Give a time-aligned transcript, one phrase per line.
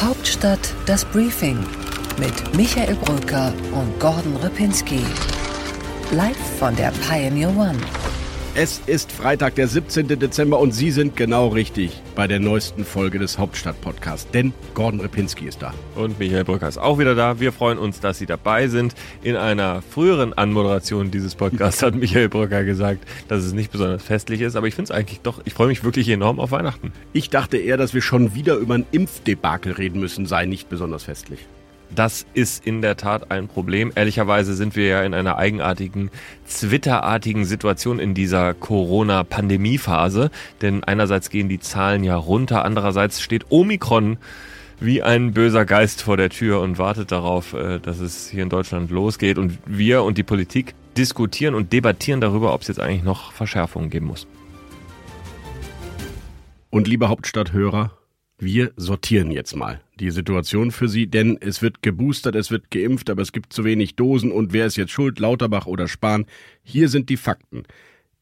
[0.00, 1.58] Hauptstadt das Briefing
[2.18, 5.00] mit Michael Brücker und Gordon Ripinski.
[6.10, 7.78] Live von der Pioneer One.
[8.56, 10.06] Es ist Freitag, der 17.
[10.06, 15.46] Dezember und Sie sind genau richtig bei der neuesten Folge des Hauptstadt-Podcasts, denn Gordon Repinski
[15.46, 15.74] ist da.
[15.96, 17.40] Und Michael Brücker ist auch wieder da.
[17.40, 18.94] Wir freuen uns, dass Sie dabei sind.
[19.24, 24.40] In einer früheren Anmoderation dieses Podcasts hat Michael Brücker gesagt, dass es nicht besonders festlich
[24.40, 26.92] ist, aber ich finde es eigentlich doch, ich freue mich wirklich enorm auf Weihnachten.
[27.12, 31.02] Ich dachte eher, dass wir schon wieder über ein Impfdebakel reden müssen, sei nicht besonders
[31.02, 31.40] festlich.
[31.94, 33.92] Das ist in der Tat ein Problem.
[33.94, 36.10] Ehrlicherweise sind wir ja in einer eigenartigen,
[36.44, 40.30] zwitterartigen Situation in dieser Corona-Pandemie-Phase.
[40.60, 44.18] Denn einerseits gehen die Zahlen ja runter, andererseits steht Omikron
[44.80, 48.48] wie ein böser Geist vor der Tür und wartet darauf, äh, dass es hier in
[48.48, 49.38] Deutschland losgeht.
[49.38, 53.88] Und wir und die Politik diskutieren und debattieren darüber, ob es jetzt eigentlich noch Verschärfungen
[53.88, 54.26] geben muss.
[56.70, 57.92] Und liebe Hauptstadthörer,
[58.38, 63.10] wir sortieren jetzt mal die Situation für Sie, denn es wird geboostert, es wird geimpft,
[63.10, 66.26] aber es gibt zu wenig Dosen und wer ist jetzt schuld, Lauterbach oder Spahn?
[66.62, 67.62] Hier sind die Fakten.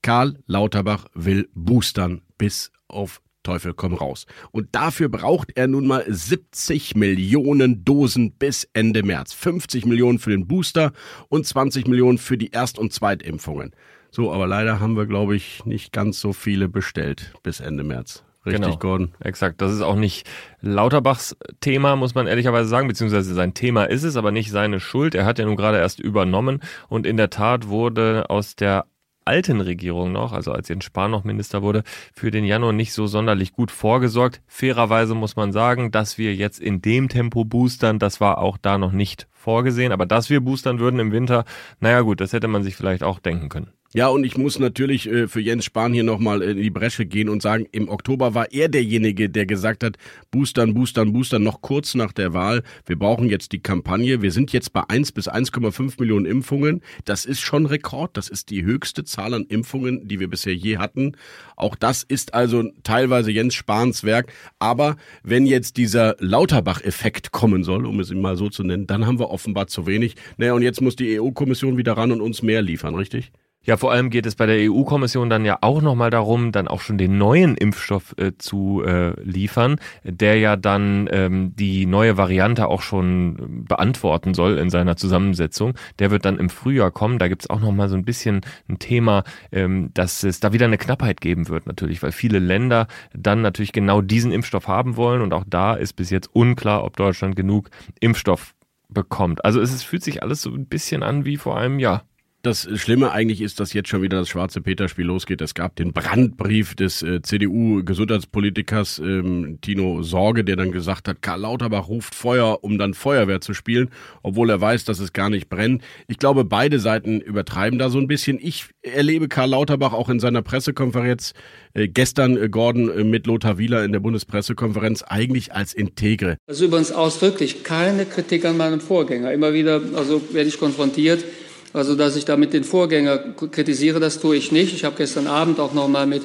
[0.03, 4.27] Karl Lauterbach will boostern bis auf Teufel komm raus.
[4.53, 9.33] Und dafür braucht er nun mal 70 Millionen Dosen bis Ende März.
[9.33, 10.92] 50 Millionen für den Booster
[11.29, 13.73] und 20 Millionen für die Erst- und Zweitimpfungen.
[14.11, 18.25] So, aber leider haben wir, glaube ich, nicht ganz so viele bestellt bis Ende März.
[18.45, 19.12] Richtig, genau, Gordon.
[19.21, 19.61] Exakt.
[19.61, 20.29] Das ist auch nicht
[20.61, 25.15] Lauterbachs Thema, muss man ehrlicherweise sagen, beziehungsweise sein Thema ist es, aber nicht seine Schuld.
[25.15, 28.87] Er hat ja nun gerade erst übernommen und in der Tat wurde aus der
[29.25, 33.07] alten Regierung noch, also als Jens Spahn noch Minister wurde, für den Januar nicht so
[33.07, 34.43] sonderlich gut vorgesorgt.
[34.47, 38.79] Fairerweise muss man sagen, dass wir jetzt in dem Tempo boostern, das war auch da
[38.79, 41.45] noch nicht vorgesehen, aber dass wir boostern würden im Winter,
[41.81, 43.73] naja gut, das hätte man sich vielleicht auch denken können.
[43.95, 47.29] Ja, und ich muss natürlich äh, für Jens Spahn hier nochmal in die Bresche gehen
[47.29, 49.98] und sagen, im Oktober war er derjenige, der gesagt hat,
[50.31, 52.63] boostern, boostern, boostern, noch kurz nach der Wahl.
[52.87, 54.23] Wir brauchen jetzt die Kampagne.
[54.23, 56.81] Wir sind jetzt bei 1 bis 1,5 Millionen Impfungen.
[57.05, 58.17] Das ist schon Rekord.
[58.17, 61.13] Das ist die höchste Zahl an Impfungen, die wir bisher je hatten.
[61.57, 64.33] Auch das ist also teilweise Jens Spahns Werk.
[64.58, 69.19] Aber wenn jetzt dieser Lauterbach-Effekt kommen soll, um es mal so zu nennen, dann haben
[69.19, 70.14] wir offenbar zu wenig.
[70.39, 73.33] Naja, und jetzt muss die EU-Kommission wieder ran und uns mehr liefern, richtig?
[73.64, 76.80] Ja, vor allem geht es bei der EU-Kommission dann ja auch nochmal darum, dann auch
[76.80, 82.67] schon den neuen Impfstoff äh, zu äh, liefern, der ja dann ähm, die neue Variante
[82.67, 85.74] auch schon beantworten soll in seiner Zusammensetzung.
[86.01, 87.20] Der wird dann im Frühjahr kommen.
[87.20, 89.22] Da gibt's auch nochmal so ein bisschen ein Thema,
[89.52, 93.72] ähm, dass es da wieder eine Knappheit geben wird natürlich, weil viele Länder dann natürlich
[93.72, 97.70] genau diesen Impfstoff haben wollen und auch da ist bis jetzt unklar, ob Deutschland genug
[98.01, 98.56] Impfstoff
[98.89, 99.45] bekommt.
[99.45, 102.05] Also es, es fühlt sich alles so ein bisschen an wie vor einem Jahr.
[102.45, 105.41] Das Schlimme eigentlich ist, dass jetzt schon wieder das schwarze Peter-Spiel losgeht.
[105.41, 111.42] Es gab den Brandbrief des äh, CDU-Gesundheitspolitikers ähm, Tino Sorge, der dann gesagt hat, Karl
[111.42, 113.91] Lauterbach ruft Feuer, um dann Feuerwehr zu spielen,
[114.25, 115.85] obwohl er weiß, dass es gar nicht brennt.
[116.08, 118.41] Ich glaube, beide Seiten übertreiben da so ein bisschen.
[118.42, 121.35] Ich erlebe Karl Lauterbach auch in seiner Pressekonferenz
[121.75, 126.39] äh, gestern, äh, Gordon, äh, mit Lothar Wieler in der Bundespressekonferenz eigentlich als integre.
[126.48, 129.32] Ist übrigens ausdrücklich keine Kritik an meinem Vorgänger.
[129.32, 131.25] Immer wieder, also werde ich konfrontiert
[131.72, 133.19] also, dass ich damit den Vorgänger
[133.50, 134.75] kritisiere, das tue ich nicht.
[134.75, 136.22] Ich habe gestern Abend auch noch mal mit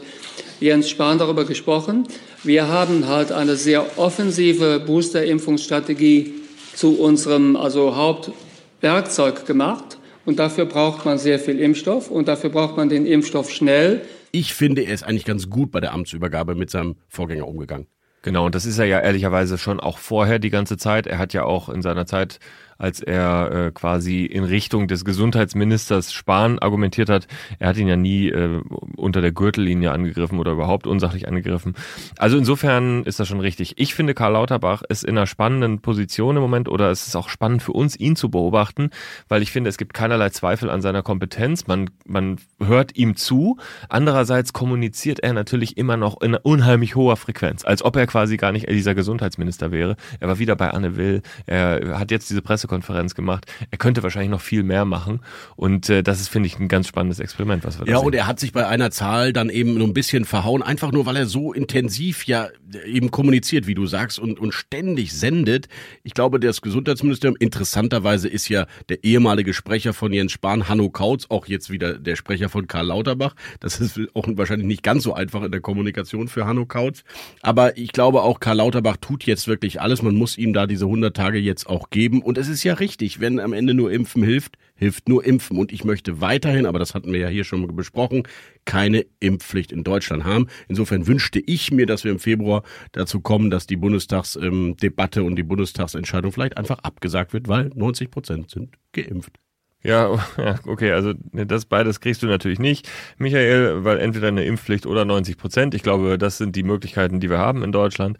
[0.59, 2.07] Jens Spahn darüber gesprochen.
[2.43, 6.33] Wir haben halt eine sehr offensive Booster-Impfungsstrategie
[6.75, 9.97] zu unserem also Hauptwerkzeug gemacht.
[10.25, 14.01] Und dafür braucht man sehr viel Impfstoff und dafür braucht man den Impfstoff schnell.
[14.33, 17.87] Ich finde, er ist eigentlich ganz gut bei der Amtsübergabe mit seinem Vorgänger umgegangen.
[18.23, 21.07] Genau, und das ist er ja ehrlicherweise schon auch vorher die ganze Zeit.
[21.07, 22.39] Er hat ja auch in seiner Zeit
[22.77, 27.27] als er äh, quasi in Richtung des Gesundheitsministers Spahn argumentiert hat.
[27.59, 28.61] Er hat ihn ja nie äh,
[28.95, 31.75] unter der Gürtellinie angegriffen oder überhaupt unsachlich angegriffen.
[32.17, 33.77] Also insofern ist das schon richtig.
[33.77, 37.29] Ich finde, Karl Lauterbach ist in einer spannenden Position im Moment oder es ist auch
[37.29, 38.89] spannend für uns, ihn zu beobachten,
[39.27, 41.67] weil ich finde, es gibt keinerlei Zweifel an seiner Kompetenz.
[41.67, 43.57] Man, man hört ihm zu.
[43.89, 48.51] Andererseits kommuniziert er natürlich immer noch in unheimlich hoher Frequenz, als ob er quasi gar
[48.51, 49.95] nicht dieser Gesundheitsminister wäre.
[50.19, 51.21] Er war wieder bei Anne Will.
[51.45, 53.45] Er hat jetzt diese Presse Pressekonferenz gemacht.
[53.71, 55.21] Er könnte wahrscheinlich noch viel mehr machen.
[55.55, 58.05] Und äh, das ist, finde ich, ein ganz spannendes Experiment, was wir da Ja, sehen.
[58.07, 61.05] und er hat sich bei einer Zahl dann eben nur ein bisschen verhauen, einfach nur,
[61.05, 62.49] weil er so intensiv ja
[62.85, 65.67] eben kommuniziert, wie du sagst, und, und ständig sendet.
[66.03, 71.25] Ich glaube, das Gesundheitsministerium, interessanterweise ist ja der ehemalige Sprecher von Jens Spahn, Hanno Kautz,
[71.29, 73.35] auch jetzt wieder der Sprecher von Karl Lauterbach.
[73.59, 77.03] Das ist auch wahrscheinlich nicht ganz so einfach in der Kommunikation für Hanno Kautz.
[77.41, 80.01] Aber ich glaube auch, Karl Lauterbach tut jetzt wirklich alles.
[80.01, 82.21] Man muss ihm da diese 100 Tage jetzt auch geben.
[82.21, 85.57] Und es ist es ja richtig, wenn am Ende nur Impfen hilft, hilft nur Impfen.
[85.57, 88.23] Und ich möchte weiterhin, aber das hatten wir ja hier schon besprochen,
[88.65, 90.47] keine Impfpflicht in Deutschland haben.
[90.67, 95.43] Insofern wünschte ich mir, dass wir im Februar dazu kommen, dass die Bundestagsdebatte und die
[95.43, 99.39] Bundestagsentscheidung vielleicht einfach abgesagt wird, weil 90 Prozent sind geimpft.
[99.83, 100.19] Ja,
[100.65, 105.05] okay, also ne, das beides kriegst du natürlich nicht, Michael, weil entweder eine Impfpflicht oder
[105.05, 105.73] 90 Prozent.
[105.75, 108.17] Ich glaube, das sind die Möglichkeiten, die wir haben in Deutschland.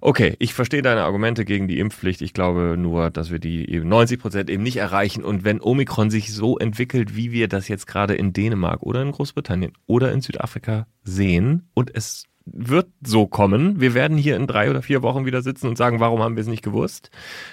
[0.00, 2.20] Okay, ich verstehe deine Argumente gegen die Impfpflicht.
[2.20, 5.24] Ich glaube nur, dass wir die eben 90 Prozent eben nicht erreichen.
[5.24, 9.12] Und wenn Omikron sich so entwickelt, wie wir das jetzt gerade in Dänemark oder in
[9.12, 13.80] Großbritannien oder in Südafrika sehen und es wird so kommen.
[13.80, 16.42] Wir werden hier in drei oder vier Wochen wieder sitzen und sagen, warum haben wir
[16.42, 17.10] es nicht gewusst?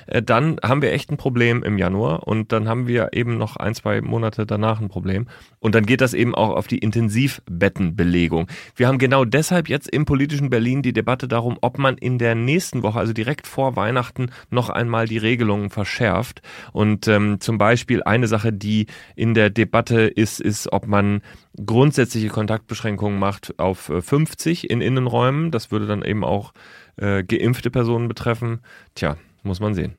[0.07, 3.55] Äh, dann haben wir echt ein Problem im Januar und dann haben wir eben noch
[3.55, 5.27] ein, zwei Monate danach ein Problem.
[5.59, 8.47] Und dann geht das eben auch auf die Intensivbettenbelegung.
[8.75, 12.35] Wir haben genau deshalb jetzt im politischen Berlin die Debatte darum, ob man in der
[12.35, 16.41] nächsten Woche, also direkt vor Weihnachten, noch einmal die Regelungen verschärft.
[16.73, 21.21] Und ähm, zum Beispiel eine Sache, die in der Debatte ist, ist, ob man
[21.65, 25.51] grundsätzliche Kontaktbeschränkungen macht auf 50 äh, in Innenräumen.
[25.51, 26.53] Das würde dann eben auch
[26.97, 28.61] äh, geimpfte Personen betreffen.
[28.95, 29.95] Tja, muss man sehen.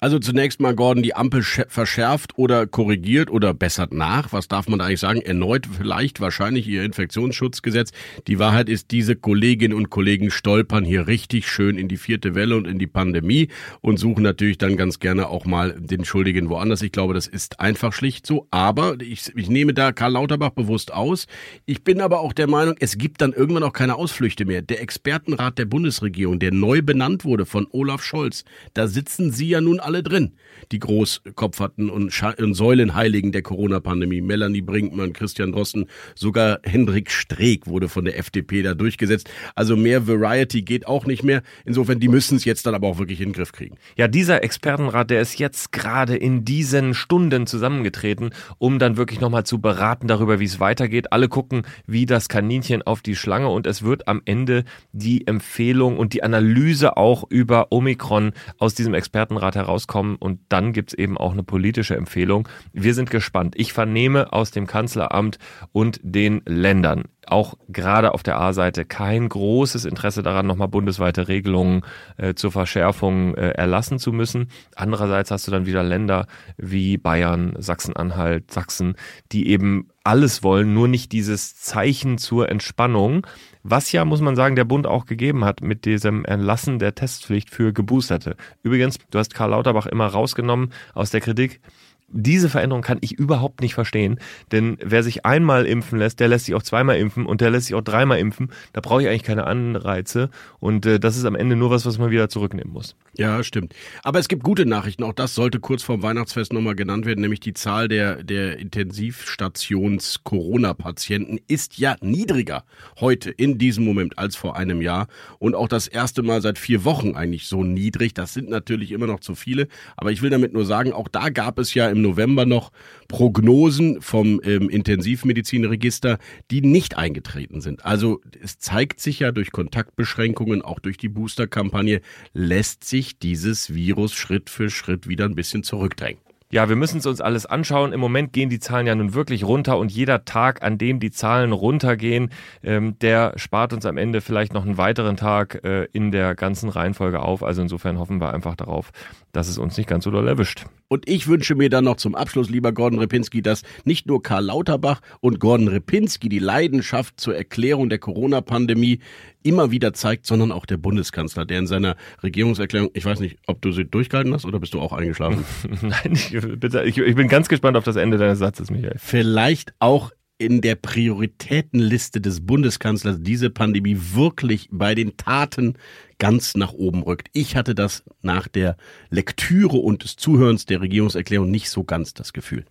[0.00, 4.32] Also zunächst mal, Gordon, die Ampel verschärft oder korrigiert oder bessert nach.
[4.32, 5.20] Was darf man da eigentlich sagen?
[5.20, 7.92] Erneut vielleicht wahrscheinlich ihr Infektionsschutzgesetz.
[8.26, 12.56] Die Wahrheit ist, diese Kolleginnen und Kollegen stolpern hier richtig schön in die vierte Welle
[12.56, 13.48] und in die Pandemie
[13.80, 16.82] und suchen natürlich dann ganz gerne auch mal den Schuldigen woanders.
[16.82, 18.46] Ich glaube, das ist einfach schlicht so.
[18.50, 21.26] Aber ich, ich nehme da Karl Lauterbach bewusst aus.
[21.66, 24.62] Ich bin aber auch der Meinung, es gibt dann irgendwann auch keine Ausflüchte mehr.
[24.62, 28.44] Der Expertenrat der Bundesregierung, der neu benannt wurde von Olaf Scholz,
[28.74, 30.32] da sitzen sie ja nun alle drin,
[30.72, 34.20] die Großkopferten und, und Säulenheiligen der Corona-Pandemie.
[34.20, 39.28] Melanie Brinkmann, Christian Drosten, sogar Hendrik Streeck wurde von der FDP da durchgesetzt.
[39.54, 41.42] Also mehr Variety geht auch nicht mehr.
[41.64, 43.76] Insofern, die müssen es jetzt dann aber auch wirklich in den Griff kriegen.
[43.96, 49.44] Ja, dieser Expertenrat, der ist jetzt gerade in diesen Stunden zusammengetreten, um dann wirklich nochmal
[49.44, 51.12] zu beraten darüber, wie es weitergeht.
[51.12, 55.98] Alle gucken wie das Kaninchen auf die Schlange und es wird am Ende die Empfehlung
[55.98, 61.18] und die Analyse auch über Omikron aus diesem Expertenrat herauskommen und dann gibt es eben
[61.18, 62.48] auch eine politische Empfehlung.
[62.72, 63.54] Wir sind gespannt.
[63.56, 65.38] Ich vernehme aus dem Kanzleramt
[65.72, 71.82] und den Ländern auch gerade auf der A-Seite kein großes Interesse daran, nochmal bundesweite Regelungen
[72.16, 74.48] äh, zur Verschärfung äh, erlassen zu müssen.
[74.74, 76.26] Andererseits hast du dann wieder Länder
[76.56, 78.94] wie Bayern, Sachsen-Anhalt, Sachsen,
[79.32, 83.26] die eben alles wollen, nur nicht dieses Zeichen zur Entspannung,
[83.68, 87.50] was ja, muss man sagen, der Bund auch gegeben hat mit diesem Erlassen der Testpflicht
[87.50, 88.36] für Geboosterte.
[88.62, 91.60] Übrigens, du hast Karl Lauterbach immer rausgenommen aus der Kritik.
[92.08, 94.20] Diese Veränderung kann ich überhaupt nicht verstehen,
[94.52, 97.66] denn wer sich einmal impfen lässt, der lässt sich auch zweimal impfen und der lässt
[97.66, 98.52] sich auch dreimal impfen.
[98.72, 100.30] Da brauche ich eigentlich keine Anreize
[100.60, 102.94] und äh, das ist am Ende nur was, was man wieder zurücknehmen muss.
[103.16, 103.74] Ja, stimmt.
[104.04, 105.02] Aber es gibt gute Nachrichten.
[105.02, 111.40] Auch das sollte kurz vorm Weihnachtsfest nochmal genannt werden, nämlich die Zahl der, der Intensivstations-Corona-Patienten
[111.48, 112.62] ist ja niedriger
[113.00, 115.08] heute in diesem Moment als vor einem Jahr
[115.40, 118.14] und auch das erste Mal seit vier Wochen eigentlich so niedrig.
[118.14, 119.66] Das sind natürlich immer noch zu viele,
[119.96, 122.72] aber ich will damit nur sagen, auch da gab es ja im November noch
[123.08, 126.18] Prognosen vom ähm, Intensivmedizinregister,
[126.50, 127.84] die nicht eingetreten sind.
[127.84, 132.00] Also es zeigt sich ja durch Kontaktbeschränkungen, auch durch die Boosterkampagne,
[132.32, 136.20] lässt sich dieses Virus Schritt für Schritt wieder ein bisschen zurückdrängen.
[136.52, 137.92] Ja, wir müssen es uns alles anschauen.
[137.92, 141.10] Im Moment gehen die Zahlen ja nun wirklich runter und jeder Tag, an dem die
[141.10, 142.30] Zahlen runtergehen,
[142.62, 146.68] ähm, der spart uns am Ende vielleicht noch einen weiteren Tag äh, in der ganzen
[146.68, 147.42] Reihenfolge auf.
[147.42, 148.92] Also insofern hoffen wir einfach darauf,
[149.36, 150.64] dass es uns nicht ganz so doll erwischt.
[150.88, 154.46] Und ich wünsche mir dann noch zum Abschluss, lieber Gordon Repinski, dass nicht nur Karl
[154.46, 159.00] Lauterbach und Gordon Repinski die Leidenschaft zur Erklärung der Corona-Pandemie
[159.42, 163.60] immer wieder zeigt, sondern auch der Bundeskanzler, der in seiner Regierungserklärung, ich weiß nicht, ob
[163.60, 165.44] du sie durchgehalten hast oder bist du auch eingeschlafen?
[165.82, 168.96] Nein, ich, bitte, ich, ich bin ganz gespannt auf das Ende deines Satzes, Michael.
[168.96, 175.74] Vielleicht auch in der Prioritätenliste des Bundeskanzlers diese Pandemie wirklich bei den Taten
[176.18, 177.28] ganz nach oben rückt.
[177.32, 178.76] Ich hatte das nach der
[179.10, 182.64] Lektüre und des Zuhörens der Regierungserklärung nicht so ganz das Gefühl.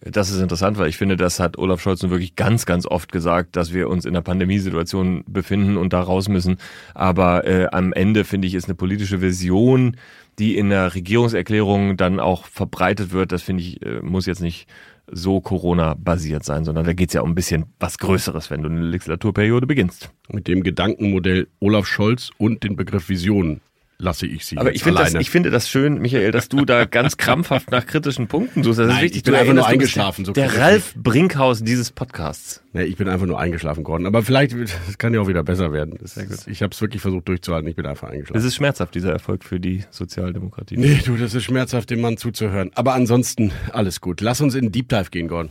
[0.00, 3.10] Das ist interessant, weil ich finde, das hat Olaf Scholz nun wirklich ganz, ganz oft
[3.12, 6.58] gesagt, dass wir uns in einer Pandemiesituation befinden und da raus müssen.
[6.94, 9.96] Aber äh, am Ende, finde ich, ist eine politische Vision,
[10.38, 13.32] die in der Regierungserklärung dann auch verbreitet wird.
[13.32, 14.68] Das finde ich, äh, muss jetzt nicht
[15.10, 18.68] so Corona-basiert sein, sondern da geht es ja um ein bisschen was Größeres, wenn du
[18.68, 20.10] eine Legislaturperiode beginnst.
[20.30, 23.60] Mit dem Gedankenmodell Olaf Scholz und den Begriff Vision
[23.98, 26.84] lasse ich sie Aber ich, finde das, ich finde das schön, Michael, dass du da
[26.90, 28.78] ganz krampfhaft nach kritischen Punkten suchst.
[28.78, 29.16] Das Nein, ist wichtig.
[29.18, 32.62] ich bin du einfach nur eingeschlafen, so Der, Ralf Brinkhaus dieses Podcasts.
[32.72, 34.06] Nee, ich bin einfach nur eingeschlafen geworden.
[34.06, 34.52] Aber vielleicht
[34.86, 35.96] das kann ja auch wieder besser werden.
[35.96, 37.68] Ist- Ich habe es wirklich versucht durchzuhalten.
[37.70, 38.34] Ich bin einfach eingeschlafen.
[38.34, 40.76] Das ist schmerzhaft, dieser Erfolg für die Sozialdemokratie.
[40.76, 42.70] Nee, du, das ist schmerzhaft, dem Mann zuzuhören.
[42.74, 44.20] Aber ansonsten alles gut.
[44.20, 45.50] Lass uns in den Deep Dive gehen, Gordon.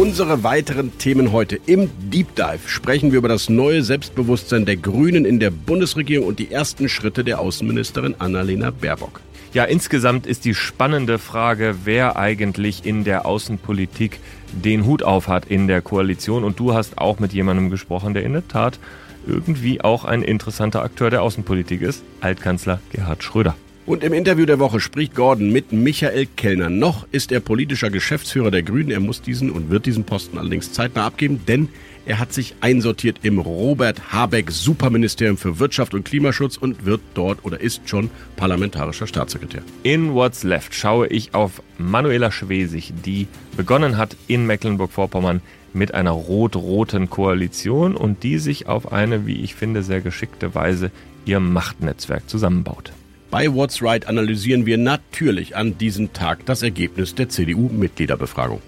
[0.00, 1.60] Unsere weiteren Themen heute.
[1.66, 6.38] Im Deep Dive sprechen wir über das neue Selbstbewusstsein der Grünen in der Bundesregierung und
[6.38, 9.20] die ersten Schritte der Außenministerin Annalena Baerbock.
[9.52, 14.20] Ja, insgesamt ist die spannende Frage, wer eigentlich in der Außenpolitik
[14.52, 16.44] den Hut auf hat in der Koalition.
[16.44, 18.78] Und du hast auch mit jemandem gesprochen, der in der Tat
[19.26, 23.54] irgendwie auch ein interessanter Akteur der Außenpolitik ist, Altkanzler Gerhard Schröder.
[23.90, 26.70] Und im Interview der Woche spricht Gordon mit Michael Kellner.
[26.70, 28.92] Noch ist er politischer Geschäftsführer der Grünen.
[28.92, 31.68] Er muss diesen und wird diesen Posten allerdings zeitnah abgeben, denn
[32.06, 37.44] er hat sich einsortiert im Robert Habeck Superministerium für Wirtschaft und Klimaschutz und wird dort
[37.44, 39.62] oder ist schon parlamentarischer Staatssekretär.
[39.82, 45.40] In What's Left schaue ich auf Manuela Schwesig, die begonnen hat in Mecklenburg-Vorpommern
[45.72, 50.92] mit einer rot-roten Koalition und die sich auf eine, wie ich finde, sehr geschickte Weise
[51.24, 52.92] ihr Machtnetzwerk zusammenbaut.
[53.30, 58.60] Bei What's Right analysieren wir natürlich an diesem Tag das Ergebnis der CDU-Mitgliederbefragung.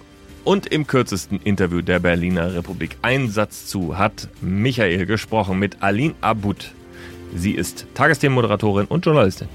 [0.45, 6.73] Und im kürzesten Interview der Berliner Republik Einsatz zu hat Michael gesprochen mit Aline Abud.
[7.35, 9.49] Sie ist Tagesthemenmoderatorin und Journalistin.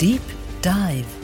[0.00, 0.22] Deep
[0.64, 1.23] Dive.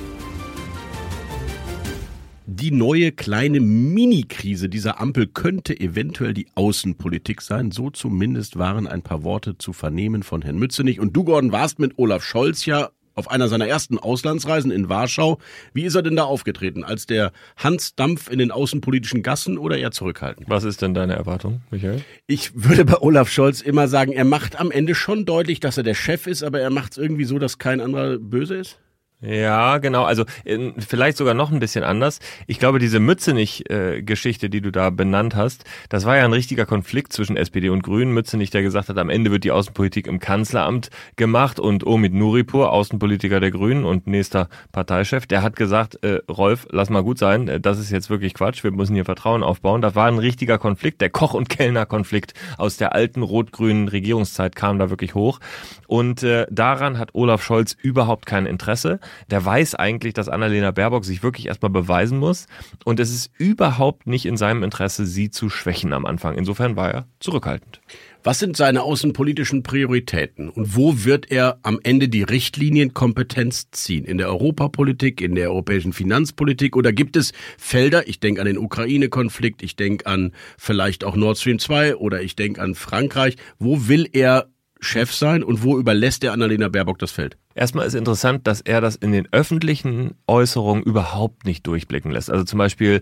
[2.60, 7.70] Die neue kleine Mini-Krise dieser Ampel könnte eventuell die Außenpolitik sein.
[7.70, 11.00] So zumindest waren ein paar Worte zu vernehmen von Herrn Mützenich.
[11.00, 15.38] Und du, Gordon, warst mit Olaf Scholz ja auf einer seiner ersten Auslandsreisen in Warschau.
[15.72, 16.84] Wie ist er denn da aufgetreten?
[16.84, 20.50] Als der Hans Dampf in den außenpolitischen Gassen oder eher zurückhaltend?
[20.50, 22.02] Was ist denn deine Erwartung, Michael?
[22.26, 25.82] Ich würde bei Olaf Scholz immer sagen, er macht am Ende schon deutlich, dass er
[25.82, 28.78] der Chef ist, aber er macht es irgendwie so, dass kein anderer böse ist.
[29.22, 30.04] Ja, genau.
[30.04, 32.20] Also in, vielleicht sogar noch ein bisschen anders.
[32.46, 37.12] Ich glaube, diese Mützenich-Geschichte, die du da benannt hast, das war ja ein richtiger Konflikt
[37.12, 38.14] zwischen SPD und Grünen.
[38.14, 42.72] Mützenich, der gesagt hat, am Ende wird die Außenpolitik im Kanzleramt gemacht und Omid Nuripur,
[42.72, 47.46] Außenpolitiker der Grünen und nächster Parteichef, der hat gesagt, äh, Rolf, lass mal gut sein,
[47.48, 49.82] äh, das ist jetzt wirklich Quatsch, wir müssen hier Vertrauen aufbauen.
[49.82, 54.78] Das war ein richtiger Konflikt, der Koch- und Kellner-Konflikt aus der alten rot-grünen Regierungszeit kam
[54.78, 55.40] da wirklich hoch.
[55.88, 58.98] Und äh, daran hat Olaf Scholz überhaupt kein Interesse
[59.30, 62.46] der weiß eigentlich, dass Annalena Baerbock sich wirklich erstmal beweisen muss.
[62.84, 66.36] Und es ist überhaupt nicht in seinem Interesse, sie zu schwächen am Anfang.
[66.36, 67.80] Insofern war er zurückhaltend.
[68.22, 74.04] Was sind seine außenpolitischen Prioritäten und wo wird er am Ende die Richtlinienkompetenz ziehen?
[74.04, 78.58] In der Europapolitik, in der europäischen Finanzpolitik oder gibt es Felder, ich denke an den
[78.58, 83.88] Ukraine-Konflikt, ich denke an vielleicht auch Nord Stream 2 oder ich denke an Frankreich, wo
[83.88, 84.50] will er
[84.80, 87.38] Chef sein und wo überlässt er Annalena Baerbock das Feld?
[87.54, 92.30] Erstmal ist interessant, dass er das in den öffentlichen Äußerungen überhaupt nicht durchblicken lässt.
[92.30, 93.00] Also zum Beispiel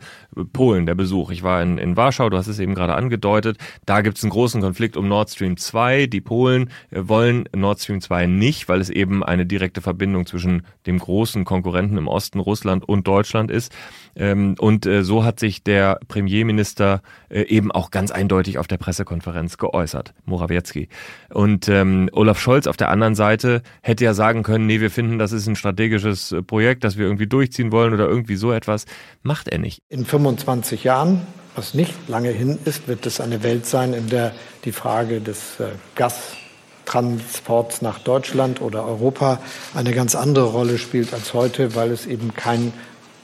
[0.55, 1.31] Polen, der Besuch.
[1.31, 3.59] Ich war in, in Warschau, du hast es eben gerade angedeutet.
[3.85, 6.07] Da gibt es einen großen Konflikt um Nord Stream 2.
[6.07, 10.63] Die Polen äh, wollen Nord Stream 2 nicht, weil es eben eine direkte Verbindung zwischen
[10.87, 13.73] dem großen Konkurrenten im Osten, Russland und Deutschland ist.
[14.17, 18.79] Ähm, und äh, so hat sich der Premierminister äh, eben auch ganz eindeutig auf der
[18.79, 20.89] Pressekonferenz geäußert, Morawiecki.
[21.33, 25.19] Und ähm, Olaf Scholz auf der anderen Seite hätte ja sagen können, nee, wir finden,
[25.19, 28.87] das ist ein strategisches äh, Projekt, das wir irgendwie durchziehen wollen oder irgendwie so etwas.
[29.23, 29.83] Macht er nicht.
[29.91, 31.21] In 25 Jahren,
[31.55, 34.33] was nicht lange hin ist, wird es eine Welt sein, in der
[34.65, 39.39] die Frage des äh, Gastransports nach Deutschland oder Europa
[39.75, 42.73] eine ganz andere Rolle spielt als heute, weil es eben kein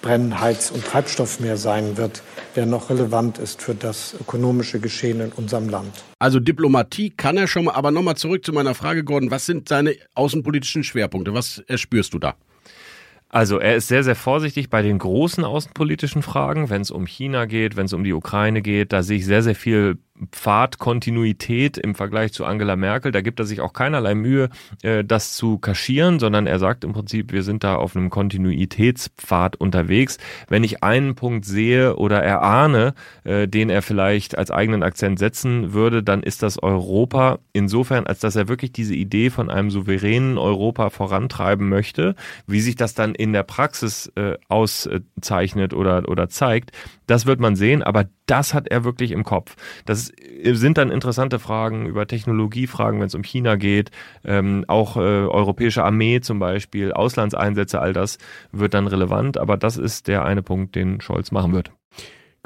[0.05, 2.23] Brenn-, Heiz- und Treibstoff mehr sein wird,
[2.57, 6.05] der noch relevant ist für das ökonomische Geschehen in unserem Land.
[6.19, 9.31] Also Diplomatie kann er schon mal, aber nochmal zurück zu meiner Frage, Gordon.
[9.31, 11.33] Was sind seine außenpolitischen Schwerpunkte?
[11.33, 12.35] Was erspürst du da?
[13.31, 17.47] Also er ist sehr, sehr vorsichtig bei den großen außenpolitischen Fragen, wenn es um China
[17.47, 18.93] geht, wenn es um die Ukraine geht.
[18.93, 19.97] Da sehe ich sehr, sehr viel
[20.31, 23.11] Pfadkontinuität im Vergleich zu Angela Merkel.
[23.11, 24.49] Da gibt er sich auch keinerlei Mühe,
[24.83, 29.57] äh, das zu kaschieren, sondern er sagt im Prinzip, wir sind da auf einem Kontinuitätspfad
[29.57, 30.19] unterwegs.
[30.49, 32.95] Wenn ich einen Punkt sehe oder erahne,
[33.25, 38.21] äh, den er vielleicht als eigenen Akzent setzen würde, dann ist das Europa insofern, als
[38.21, 42.15] dass er wirklich diese Idee von einem souveränen Europa vorantreiben möchte.
[42.47, 46.71] Wie sich das dann in der Praxis äh, auszeichnet oder, oder zeigt,
[47.07, 49.57] das wird man sehen, aber das hat er wirklich im Kopf.
[49.85, 50.13] Das
[50.45, 53.91] sind dann interessante Fragen über Technologiefragen, wenn es um China geht,
[54.25, 58.19] ähm, auch äh, europäische Armee zum Beispiel, Auslandseinsätze, all das
[58.53, 61.73] wird dann relevant, aber das ist der eine Punkt, den Scholz machen wird.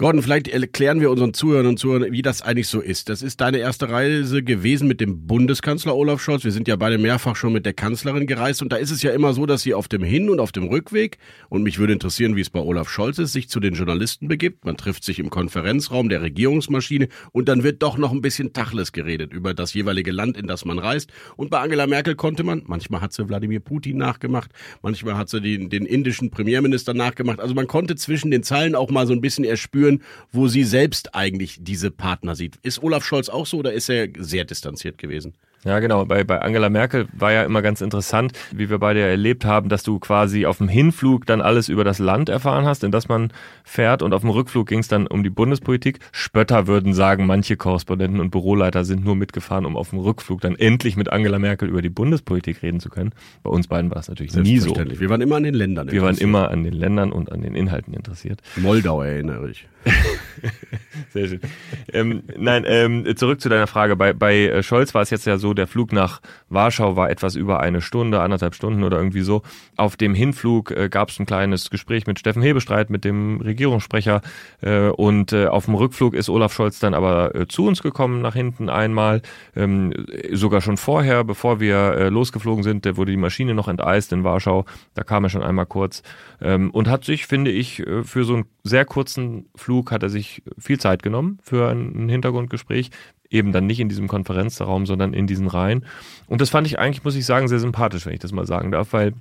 [0.01, 3.09] Gordon, vielleicht erklären wir unseren Zuhörern und Zuhörern, wie das eigentlich so ist.
[3.09, 6.45] Das ist deine erste Reise gewesen mit dem Bundeskanzler Olaf Scholz.
[6.45, 9.11] Wir sind ja beide mehrfach schon mit der Kanzlerin gereist und da ist es ja
[9.11, 12.37] immer so, dass sie auf dem Hin- und auf dem Rückweg, und mich würde interessieren,
[12.37, 14.65] wie es bei Olaf Scholz ist, sich zu den Journalisten begibt.
[14.65, 18.93] Man trifft sich im Konferenzraum der Regierungsmaschine und dann wird doch noch ein bisschen Tachles
[18.93, 21.11] geredet über das jeweilige Land, in das man reist.
[21.35, 25.41] Und bei Angela Merkel konnte man, manchmal hat sie Wladimir Putin nachgemacht, manchmal hat sie
[25.41, 27.41] den, den indischen Premierminister nachgemacht.
[27.41, 30.03] Also man konnte zwischen den Zeilen auch mal so ein bisschen erspüren, führen,
[30.33, 32.57] wo sie selbst eigentlich diese Partner sieht.
[32.63, 35.35] Ist Olaf Scholz auch so oder ist er sehr distanziert gewesen?
[35.65, 36.05] Ja, genau.
[36.05, 39.83] Bei, bei Angela Merkel war ja immer ganz interessant, wie wir beide erlebt haben, dass
[39.83, 43.33] du quasi auf dem Hinflug dann alles über das Land erfahren hast, in das man
[43.65, 45.99] fährt und auf dem Rückflug ging es dann um die Bundespolitik.
[46.13, 50.55] Spötter würden sagen, manche Korrespondenten und Büroleiter sind nur mitgefahren, um auf dem Rückflug dann
[50.55, 53.11] endlich mit Angela Merkel über die Bundespolitik reden zu können.
[53.43, 54.77] Bei uns beiden war es natürlich nie so.
[54.77, 57.57] Wir waren immer an den Ländern Wir waren immer an den Ländern und an den
[57.57, 58.41] Inhalten interessiert.
[58.57, 59.67] Moldau erinnere ich.
[61.11, 61.41] Sehr schön.
[61.93, 63.97] Ähm, nein, ähm, zurück zu deiner Frage.
[63.97, 67.35] Bei, bei äh, Scholz war es jetzt ja so, der Flug nach Warschau war etwas
[67.35, 69.43] über eine Stunde, anderthalb Stunden oder irgendwie so.
[69.77, 74.23] Auf dem Hinflug äh, gab es ein kleines Gespräch mit Steffen Hebestreit, mit dem Regierungssprecher.
[74.61, 78.21] Äh, und äh, auf dem Rückflug ist Olaf Scholz dann aber äh, zu uns gekommen,
[78.21, 79.23] nach hinten einmal.
[79.57, 79.93] Ähm,
[80.33, 84.25] sogar schon vorher, bevor wir äh, losgeflogen sind, da wurde die Maschine noch enteist in
[84.25, 84.65] Warschau.
[84.95, 86.03] Da kam er schon einmal kurz.
[86.41, 90.43] Ähm, und hat sich, finde ich, für so einen sehr kurzen Flug hat er sich
[90.59, 92.91] viel Zeit genommen für ein Hintergrundgespräch
[93.31, 95.85] eben dann nicht in diesem Konferenzraum, sondern in diesen Reihen.
[96.27, 98.71] Und das fand ich eigentlich, muss ich sagen, sehr sympathisch, wenn ich das mal sagen
[98.71, 99.13] darf, weil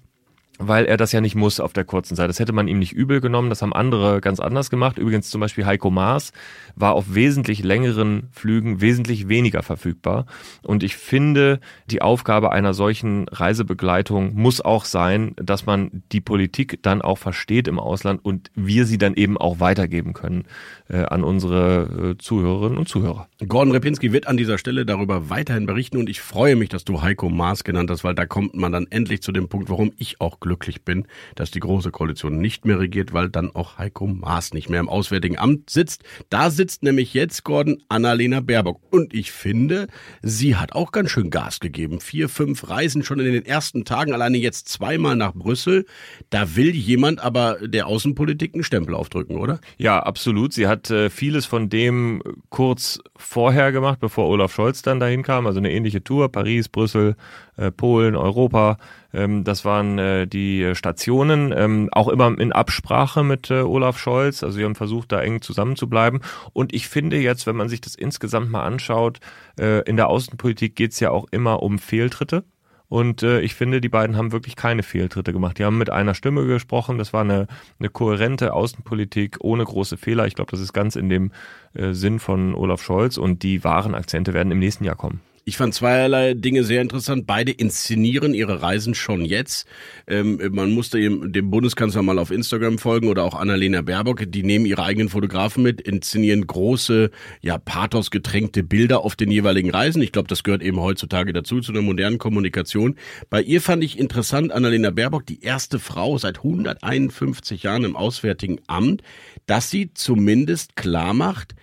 [0.57, 2.29] weil er das ja nicht muss auf der kurzen Zeit.
[2.29, 4.97] Das hätte man ihm nicht übel genommen, das haben andere ganz anders gemacht.
[4.97, 6.31] Übrigens zum Beispiel Heiko Maas
[6.75, 10.25] war auf wesentlich längeren Flügen wesentlich weniger verfügbar.
[10.63, 11.59] Und ich finde,
[11.89, 17.67] die Aufgabe einer solchen Reisebegleitung muss auch sein, dass man die Politik dann auch versteht
[17.67, 20.45] im Ausland und wir sie dann eben auch weitergeben können
[20.89, 23.27] äh, an unsere äh, Zuhörerinnen und Zuhörer.
[23.47, 27.01] Gordon Repinski wird an dieser Stelle darüber weiterhin berichten und ich freue mich, dass du
[27.01, 30.21] Heiko Maas genannt hast, weil da kommt man dann endlich zu dem Punkt, warum ich
[30.21, 34.53] auch glücklich bin, dass die Große Koalition nicht mehr regiert, weil dann auch Heiko Maas
[34.53, 36.03] nicht mehr im Auswärtigen Amt sitzt.
[36.29, 38.81] Da sitzt nämlich jetzt Gordon Annalena Baerbock.
[38.91, 39.87] Und ich finde,
[40.21, 41.99] sie hat auch ganz schön Gas gegeben.
[41.99, 45.85] Vier, fünf Reisen schon in den ersten Tagen, alleine jetzt zweimal nach Brüssel.
[46.29, 49.59] Da will jemand aber der Außenpolitik einen Stempel aufdrücken, oder?
[49.77, 50.53] Ja, absolut.
[50.53, 55.45] Sie hat äh, vieles von dem kurz vorher gemacht, bevor Olaf Scholz dann dahin kam.
[55.45, 57.15] Also eine ähnliche Tour, Paris, Brüssel,
[57.57, 58.77] äh, Polen, Europa.
[59.13, 64.43] Ähm, das waren äh, die Stationen, ähm, auch immer in Absprache mit äh, Olaf Scholz.
[64.43, 66.21] Also sie haben versucht, da eng zusammenzubleiben.
[66.53, 69.19] Und ich finde jetzt, wenn man sich das insgesamt mal anschaut,
[69.59, 72.43] äh, in der Außenpolitik geht es ja auch immer um Fehltritte.
[72.89, 75.59] Und äh, ich finde, die beiden haben wirklich keine Fehltritte gemacht.
[75.59, 76.97] Die haben mit einer Stimme gesprochen.
[76.97, 77.47] Das war eine,
[77.79, 80.25] eine kohärente Außenpolitik ohne große Fehler.
[80.25, 81.31] Ich glaube, das ist ganz in dem
[81.73, 83.17] äh, Sinn von Olaf Scholz.
[83.17, 85.21] Und die wahren Akzente werden im nächsten Jahr kommen.
[85.47, 87.25] Ich fand zweierlei Dinge sehr interessant.
[87.25, 89.65] Beide inszenieren ihre Reisen schon jetzt.
[90.05, 94.25] Ähm, man musste dem Bundeskanzler mal auf Instagram folgen oder auch Annalena Baerbock.
[94.27, 100.01] Die nehmen ihre eigenen Fotografen mit, inszenieren große, ja, pathosgetränkte Bilder auf den jeweiligen Reisen.
[100.01, 102.95] Ich glaube, das gehört eben heutzutage dazu, zu einer modernen Kommunikation.
[103.29, 108.59] Bei ihr fand ich interessant, Annalena Baerbock, die erste Frau seit 151 Jahren im Auswärtigen
[108.67, 109.01] Amt,
[109.45, 111.55] dass sie zumindest klar macht,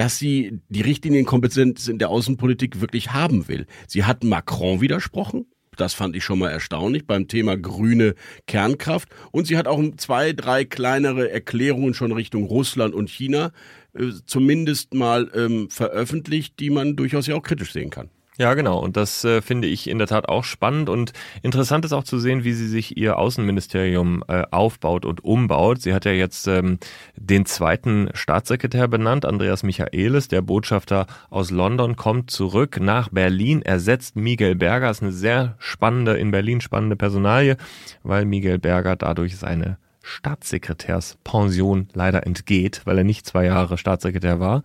[0.00, 3.66] dass sie die Richtlinienkompetenz in der Außenpolitik wirklich haben will.
[3.86, 5.44] Sie hat Macron widersprochen.
[5.76, 8.14] Das fand ich schon mal erstaunlich beim Thema grüne
[8.46, 9.10] Kernkraft.
[9.30, 13.52] Und sie hat auch zwei, drei kleinere Erklärungen schon Richtung Russland und China
[13.92, 18.08] äh, zumindest mal ähm, veröffentlicht, die man durchaus ja auch kritisch sehen kann.
[18.38, 18.78] Ja, genau.
[18.78, 21.12] Und das äh, finde ich in der Tat auch spannend und
[21.42, 25.82] interessant ist auch zu sehen, wie sie sich ihr Außenministerium äh, aufbaut und umbaut.
[25.82, 26.78] Sie hat ja jetzt ähm,
[27.16, 34.16] den zweiten Staatssekretär benannt, Andreas Michaelis, der Botschafter aus London, kommt zurück nach Berlin, ersetzt
[34.16, 34.86] Miguel Berger.
[34.86, 37.56] Das ist eine sehr spannende, in Berlin spannende Personalie,
[38.04, 44.62] weil Miguel Berger dadurch seine Staatssekretärspension leider entgeht, weil er nicht zwei Jahre Staatssekretär war.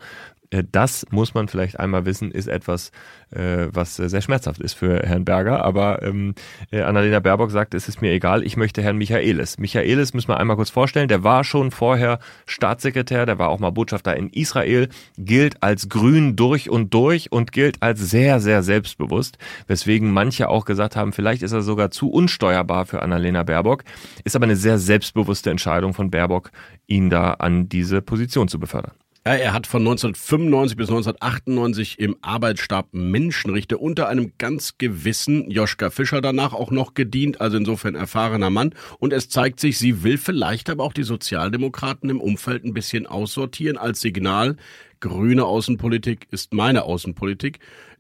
[0.50, 2.92] Äh, das muss man vielleicht einmal wissen, ist etwas,
[3.32, 5.64] äh, was sehr schmerzhaft ist für Herrn Berger.
[5.64, 6.36] Aber ähm,
[6.72, 9.58] äh, Annalena Baerbock sagt, es ist mir egal, ich möchte Herrn Michaelis.
[9.58, 13.72] Michaelis müssen wir einmal kurz vorstellen, der war schon vorher Staatssekretär, der war auch mal
[13.72, 19.38] Botschafter in Israel, gilt als grün durch und durch und gilt als sehr, sehr selbstbewusst,
[19.68, 23.84] weswegen manche auch gesagt haben, vielleicht ist er sogar zu unsteuerbar für Annalena Baerbock.
[24.24, 26.52] Ist aber eine sehr selbstbewusste Entscheidung von Baerbock,
[26.88, 28.94] ihn da an diese Position zu befördern.
[29.28, 36.22] Er hat von 1995 bis 1998 im Arbeitsstab Menschenrechte unter einem ganz gewissen Joschka Fischer
[36.22, 38.76] danach auch noch gedient, also insofern erfahrener Mann.
[39.00, 43.08] Und es zeigt sich, sie will vielleicht aber auch die Sozialdemokraten im Umfeld ein bisschen
[43.08, 44.58] aussortieren als Signal.
[45.00, 47.58] Grüne Außenpolitik ist meine Außenpolitik.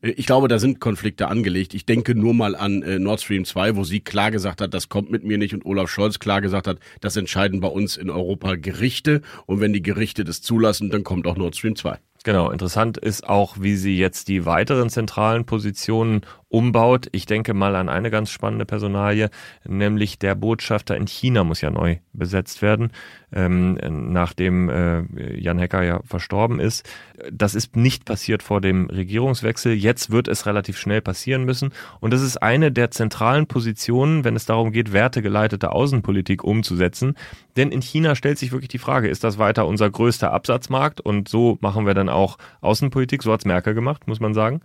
[0.08, 1.74] Ich glaube, da sind Konflikte angelegt.
[1.74, 4.88] Ich denke nur mal an äh, Nord Stream 2, wo sie klar gesagt hat, das
[4.88, 8.12] kommt mit mir nicht und Olaf Scholz klar gesagt hat, das entscheiden bei uns in
[8.12, 11.98] Europa Gerichte und wenn die Gerichte das zulassen, dann kommt auch Nord Stream 2.
[12.24, 16.22] Genau, interessant ist auch, wie sie jetzt die weiteren zentralen Positionen
[16.56, 17.10] umbaut.
[17.12, 19.30] Ich denke mal an eine ganz spannende Personalie,
[19.68, 22.92] nämlich der Botschafter in China muss ja neu besetzt werden,
[23.34, 23.78] ähm,
[24.14, 25.04] nachdem äh,
[25.38, 26.90] Jan Hecker ja verstorben ist.
[27.30, 29.74] Das ist nicht passiert vor dem Regierungswechsel.
[29.74, 31.74] Jetzt wird es relativ schnell passieren müssen.
[32.00, 37.16] Und das ist eine der zentralen Positionen, wenn es darum geht, wertegeleitete Außenpolitik umzusetzen.
[37.58, 41.02] Denn in China stellt sich wirklich die Frage, ist das weiter unser größter Absatzmarkt?
[41.02, 43.24] Und so machen wir dann auch Außenpolitik.
[43.24, 44.62] So hat's Merkel gemacht, muss man sagen.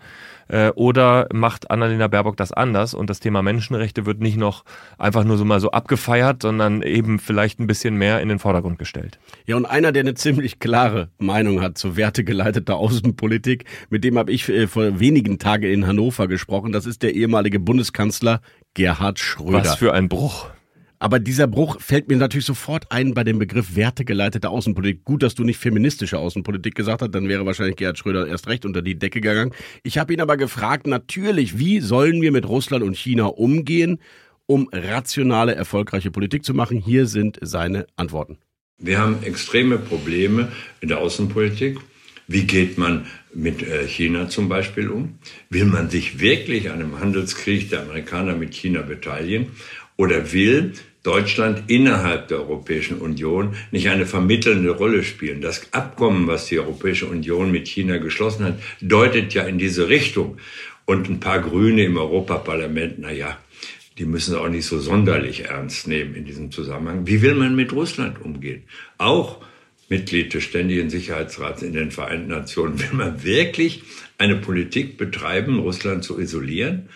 [0.48, 4.64] Äh, oder macht Annalena Baerbock das anders und das Thema Menschenrechte wird nicht noch
[4.98, 8.78] einfach nur so mal so abgefeiert, sondern eben vielleicht ein bisschen mehr in den Vordergrund
[8.78, 9.18] gestellt.
[9.46, 14.30] Ja, und einer, der eine ziemlich klare Meinung hat zur wertegeleiteter Außenpolitik, mit dem habe
[14.32, 18.42] ich äh, vor wenigen Tagen in Hannover gesprochen, das ist der ehemalige Bundeskanzler
[18.74, 19.60] Gerhard Schröder.
[19.60, 20.46] Was für ein Bruch.
[21.02, 25.02] Aber dieser Bruch fällt mir natürlich sofort ein bei dem Begriff wertegeleitete Außenpolitik.
[25.02, 28.66] Gut, dass du nicht feministische Außenpolitik gesagt hast, dann wäre wahrscheinlich Gerhard Schröder erst recht
[28.66, 29.52] unter die Decke gegangen.
[29.82, 33.98] Ich habe ihn aber gefragt, natürlich, wie sollen wir mit Russland und China umgehen,
[34.44, 36.76] um rationale, erfolgreiche Politik zu machen?
[36.76, 38.36] Hier sind seine Antworten.
[38.76, 41.78] Wir haben extreme Probleme in der Außenpolitik.
[42.28, 45.18] Wie geht man mit äh, China zum Beispiel um?
[45.48, 49.52] Will man sich wirklich an einem Handelskrieg der Amerikaner mit China beteiligen?
[49.96, 55.40] Oder will Deutschland innerhalb der Europäischen Union nicht eine vermittelnde Rolle spielen.
[55.40, 60.38] Das Abkommen, was die Europäische Union mit China geschlossen hat, deutet ja in diese Richtung.
[60.84, 63.38] Und ein paar Grüne im Europaparlament, na ja,
[63.96, 67.06] die müssen auch nicht so sonderlich ernst nehmen in diesem Zusammenhang.
[67.06, 68.64] Wie will man mit Russland umgehen?
[68.98, 69.40] Auch
[69.88, 72.78] Mitglied des Ständigen Sicherheitsrats in den Vereinten Nationen.
[72.80, 73.82] Will man wirklich
[74.18, 76.88] eine Politik betreiben, Russland zu isolieren?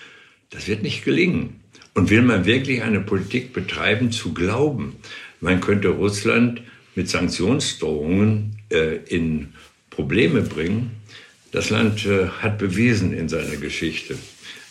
[0.54, 1.60] Das wird nicht gelingen.
[1.94, 4.96] Und will man wirklich eine Politik betreiben, zu glauben,
[5.40, 6.62] man könnte Russland
[6.94, 9.52] mit Sanktionsdrohungen äh, in
[9.90, 10.92] Probleme bringen,
[11.52, 14.16] das Land äh, hat bewiesen in seiner Geschichte,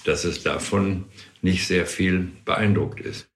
[0.06, 1.06] dass es davon
[1.41, 3.28] nicht sehr viel beeindruckt ist.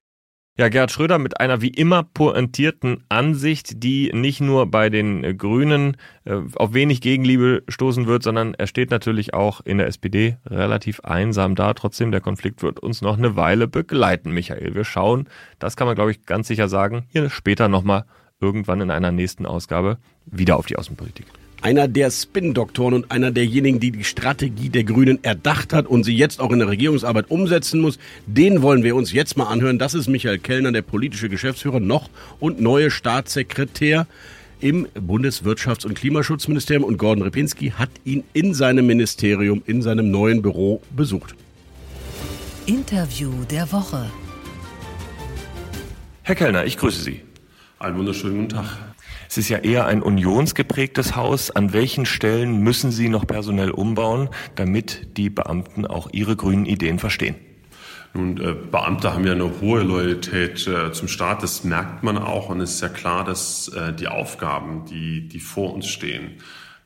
[0.59, 5.97] Ja, Gerhard Schröder mit einer wie immer pointierten Ansicht, die nicht nur bei den Grünen
[6.25, 11.01] äh, auf wenig Gegenliebe stoßen wird, sondern er steht natürlich auch in der SPD relativ
[11.01, 11.75] einsam da.
[11.75, 14.73] Trotzdem, der Konflikt wird uns noch eine Weile begleiten, Michael.
[14.73, 18.05] Wir schauen, das kann man, glaube ich, ganz sicher sagen, hier später nochmal
[18.41, 21.27] irgendwann in einer nächsten Ausgabe wieder auf die Außenpolitik
[21.61, 26.15] einer der Spin-Doktoren und einer derjenigen, die die Strategie der Grünen erdacht hat und sie
[26.15, 27.97] jetzt auch in der Regierungsarbeit umsetzen muss.
[28.25, 29.79] Den wollen wir uns jetzt mal anhören.
[29.79, 34.07] Das ist Michael Kellner, der politische Geschäftsführer noch und neue Staatssekretär
[34.59, 40.41] im Bundeswirtschafts- und Klimaschutzministerium und Gordon Repinski hat ihn in seinem Ministerium, in seinem neuen
[40.41, 41.35] Büro besucht.
[42.65, 44.09] Interview der Woche.
[46.23, 47.21] Herr Kellner, ich grüße Sie.
[47.79, 48.77] Einen wunderschönen guten Tag.
[49.29, 51.51] Es ist ja eher ein unionsgeprägtes Haus.
[51.51, 56.99] An welchen Stellen müssen Sie noch personell umbauen, damit die Beamten auch Ihre grünen Ideen
[56.99, 57.35] verstehen?
[58.13, 62.49] Nun, äh, Beamte haben ja eine hohe Loyalität äh, zum Staat, das merkt man auch
[62.49, 66.31] und es ist ja klar, dass äh, die Aufgaben, die, die vor uns stehen,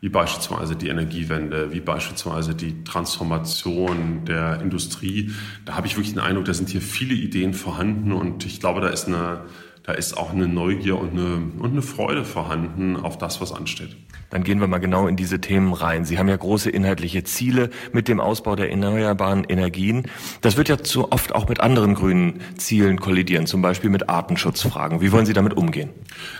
[0.01, 5.31] wie beispielsweise die Energiewende, wie beispielsweise die Transformation der Industrie,
[5.63, 8.81] da habe ich wirklich den Eindruck, da sind hier viele Ideen vorhanden und ich glaube,
[8.81, 9.41] da ist eine
[9.83, 13.95] da ist auch eine Neugier und eine, und eine Freude vorhanden auf das, was ansteht.
[14.29, 16.05] Dann gehen wir mal genau in diese Themen rein.
[16.05, 20.07] Sie haben ja große inhaltliche Ziele mit dem Ausbau der erneuerbaren Energien.
[20.39, 25.01] Das wird ja zu oft auch mit anderen grünen Zielen kollidieren, zum Beispiel mit Artenschutzfragen.
[25.01, 25.89] Wie wollen Sie damit umgehen?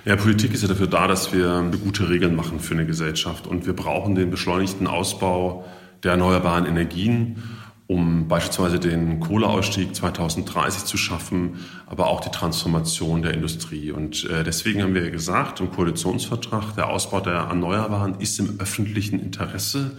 [0.05, 3.45] Ja, Politik ist ja dafür da, dass wir gute Regeln machen für eine Gesellschaft.
[3.45, 5.65] Und wir brauchen den beschleunigten Ausbau
[6.03, 7.43] der erneuerbaren Energien
[7.91, 13.91] um beispielsweise den Kohleausstieg 2030 zu schaffen, aber auch die Transformation der Industrie.
[13.91, 19.19] Und äh, deswegen haben wir gesagt im Koalitionsvertrag, der Ausbau der Erneuerbaren ist im öffentlichen
[19.19, 19.91] Interesse.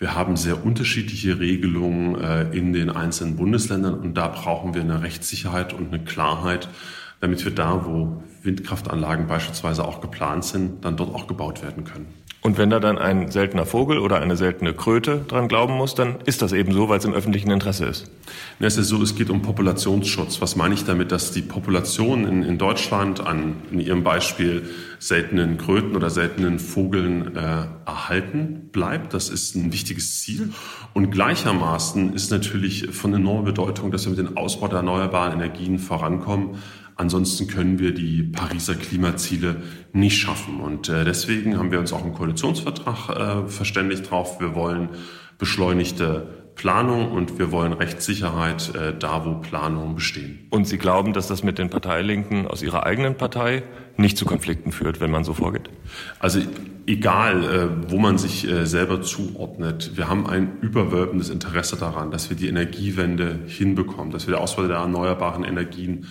[0.00, 5.02] Wir haben sehr unterschiedliche Regelungen äh, in den einzelnen Bundesländern und da brauchen wir eine
[5.02, 6.68] Rechtssicherheit und eine Klarheit,
[7.20, 12.06] damit wir da, wo Windkraftanlagen beispielsweise auch geplant sind, dann dort auch gebaut werden können.
[12.40, 16.20] Und wenn da dann ein seltener Vogel oder eine seltene Kröte dran glauben muss, dann
[16.24, 18.08] ist das eben so, weil es im öffentlichen Interesse ist.
[18.60, 20.40] Ja, es ist so, es geht um Populationsschutz.
[20.40, 21.10] Was meine ich damit?
[21.10, 27.36] Dass die Population in, in Deutschland an, in Ihrem Beispiel, seltenen Kröten oder seltenen Vogeln
[27.36, 29.14] äh, erhalten bleibt.
[29.14, 30.52] Das ist ein wichtiges Ziel.
[30.94, 35.80] Und gleichermaßen ist natürlich von enormer Bedeutung, dass wir mit dem Ausbau der erneuerbaren Energien
[35.80, 36.58] vorankommen.
[36.98, 40.60] Ansonsten können wir die Pariser Klimaziele nicht schaffen.
[40.60, 43.08] Und äh, deswegen haben wir uns auch im Koalitionsvertrag
[43.46, 44.40] äh, verständigt drauf.
[44.40, 44.88] Wir wollen
[45.38, 50.48] beschleunigte Planung und wir wollen Rechtssicherheit äh, da, wo Planungen bestehen.
[50.50, 53.62] Und Sie glauben, dass das mit den Parteilinken aus Ihrer eigenen Partei
[53.96, 55.70] nicht zu Konflikten führt, wenn man so vorgeht?
[56.18, 56.40] Also
[56.88, 62.28] egal, äh, wo man sich äh, selber zuordnet, wir haben ein überwölbendes Interesse daran, dass
[62.28, 66.06] wir die Energiewende hinbekommen, dass wir die Auswahl der erneuerbaren Energien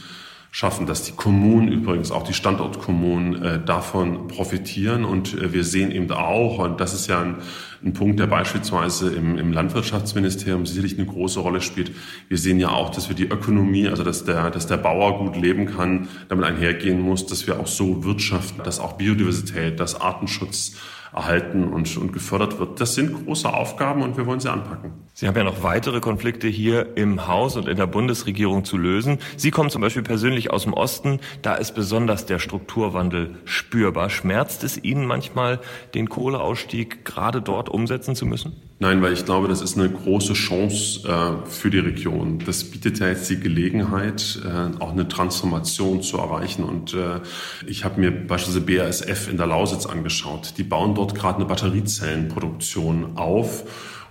[0.52, 5.06] schaffen, dass die Kommunen, übrigens auch die Standortkommunen, äh, davon profitieren.
[5.06, 7.36] Und äh, wir sehen eben auch, und das ist ja ein,
[7.84, 11.92] ein Punkt, der beispielsweise im, im Landwirtschaftsministerium sicherlich eine große Rolle spielt.
[12.28, 15.36] Wir sehen ja auch, dass wir die Ökonomie, also dass der, dass der Bauer gut
[15.36, 20.76] leben kann, damit einhergehen muss, dass wir auch so wirtschaften, dass auch Biodiversität, dass Artenschutz
[21.18, 22.80] erhalten und, und gefördert wird.
[22.80, 24.92] Das sind große Aufgaben und wir wollen sie anpacken.
[25.14, 29.18] Sie haben ja noch weitere Konflikte hier im Haus und in der Bundesregierung zu lösen.
[29.36, 31.20] Sie kommen zum Beispiel persönlich aus dem Osten.
[31.42, 34.10] Da ist besonders der Strukturwandel spürbar.
[34.10, 35.60] Schmerzt es Ihnen manchmal,
[35.96, 38.67] den Kohleausstieg gerade dort umsetzen zu müssen?
[38.80, 42.38] Nein, weil ich glaube, das ist eine große Chance äh, für die Region.
[42.46, 46.64] Das bietet ja jetzt die Gelegenheit, äh, auch eine Transformation zu erreichen.
[46.64, 47.22] Und äh,
[47.66, 50.54] ich habe mir beispielsweise BASF in der Lausitz angeschaut.
[50.60, 53.64] Die bauen dort gerade eine Batteriezellenproduktion auf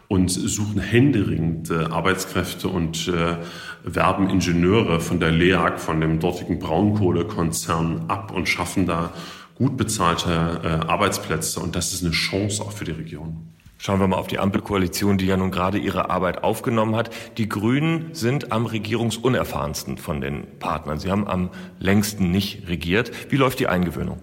[0.09, 3.37] und suchen händeringend Arbeitskräfte und äh,
[3.85, 9.12] werben Ingenieure von der LEAG, von dem dortigen Braunkohlekonzern ab und schaffen da
[9.55, 11.61] gut bezahlte äh, Arbeitsplätze.
[11.61, 13.56] Und das ist eine Chance auch für die Region.
[13.78, 17.10] Schauen wir mal auf die Ampelkoalition, die ja nun gerade ihre Arbeit aufgenommen hat.
[17.36, 20.98] Die Grünen sind am regierungsunerfahrensten von den Partnern.
[20.98, 23.30] Sie haben am längsten nicht regiert.
[23.30, 24.20] Wie läuft die Eingewöhnung?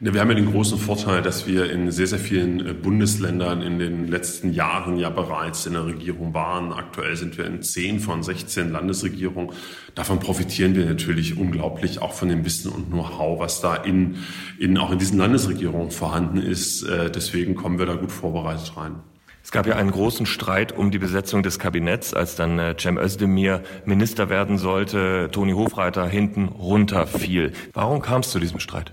[0.00, 3.80] Wir haben ja den großen Vorteil, dass wir in sehr, sehr vielen äh, Bundesländern in
[3.80, 6.72] den letzten Jahren ja bereits in der Regierung waren.
[6.72, 9.50] Aktuell sind wir in zehn von 16 Landesregierungen.
[9.96, 14.18] Davon profitieren wir natürlich unglaublich auch von dem Wissen und Know-how, was da in,
[14.60, 16.84] in, auch in diesen Landesregierungen vorhanden ist.
[16.84, 19.00] Äh, deswegen kommen wir da gut vorbereitet rein.
[19.42, 22.98] Es gab ja einen großen Streit um die Besetzung des Kabinetts, als dann äh, Cem
[22.98, 27.52] Özdemir Minister werden sollte, Toni Hofreiter hinten runterfiel.
[27.72, 28.92] Warum kam es zu diesem Streit?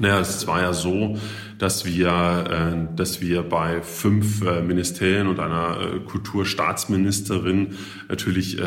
[0.00, 1.16] Naja, es war ja so,
[1.58, 2.08] dass wir,
[2.90, 7.76] äh, dass wir bei fünf äh, Ministerien und einer äh, Kulturstaatsministerin
[8.08, 8.58] natürlich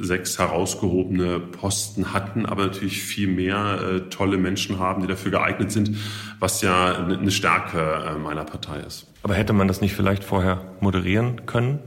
[0.00, 5.96] sechs herausgehobene Posten hatten, aber natürlich viel mehr tolle Menschen haben, die dafür geeignet sind,
[6.38, 9.06] was ja eine Stärke meiner Partei ist.
[9.22, 11.80] Aber hätte man das nicht vielleicht vorher moderieren können?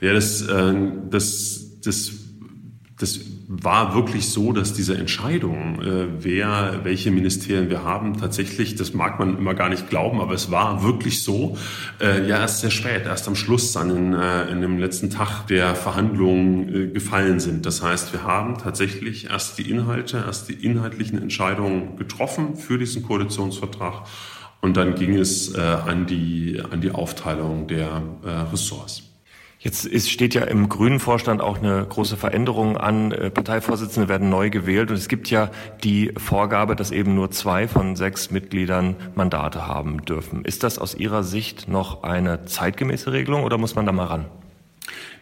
[0.00, 2.12] Ja, das, das, das,
[2.98, 8.94] das war wirklich so, dass diese Entscheidung, äh, wer, welche Ministerien wir haben, tatsächlich, das
[8.94, 11.56] mag man immer gar nicht glauben, aber es war wirklich so,
[12.00, 15.46] äh, ja erst sehr spät, erst am Schluss dann in, äh, in dem letzten Tag
[15.46, 17.66] der Verhandlungen äh, gefallen sind.
[17.66, 23.02] Das heißt, wir haben tatsächlich erst die Inhalte, erst die inhaltlichen Entscheidungen getroffen für diesen
[23.02, 24.04] Koalitionsvertrag
[24.64, 29.13] und dann ging es äh, an, die, an die Aufteilung der äh, Ressorts.
[29.64, 33.12] Jetzt ist, steht ja im Grünen Vorstand auch eine große Veränderung an.
[33.12, 35.50] Äh, Parteivorsitzende werden neu gewählt und es gibt ja
[35.82, 40.44] die Vorgabe, dass eben nur zwei von sechs Mitgliedern Mandate haben dürfen.
[40.44, 44.26] Ist das aus Ihrer Sicht noch eine zeitgemäße Regelung oder muss man da mal ran?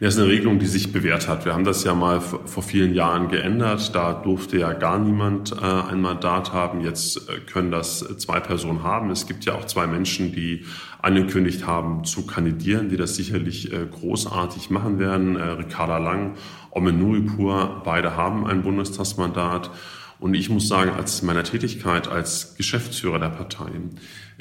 [0.01, 1.45] Das ist eine Regelung, die sich bewährt hat.
[1.45, 3.95] Wir haben das ja mal vor vielen Jahren geändert.
[3.95, 6.81] Da durfte ja gar niemand äh, ein Mandat haben.
[6.81, 9.11] Jetzt äh, können das zwei Personen haben.
[9.11, 10.65] Es gibt ja auch zwei Menschen, die
[11.01, 15.37] angekündigt haben zu kandidieren, die das sicherlich äh, großartig machen werden.
[15.37, 16.35] Ricarda Lang,
[16.71, 19.71] Omen Nuripur, beide haben ein Bundestagsmandat.
[20.19, 23.71] Und ich muss sagen, als meiner Tätigkeit als Geschäftsführer der Partei,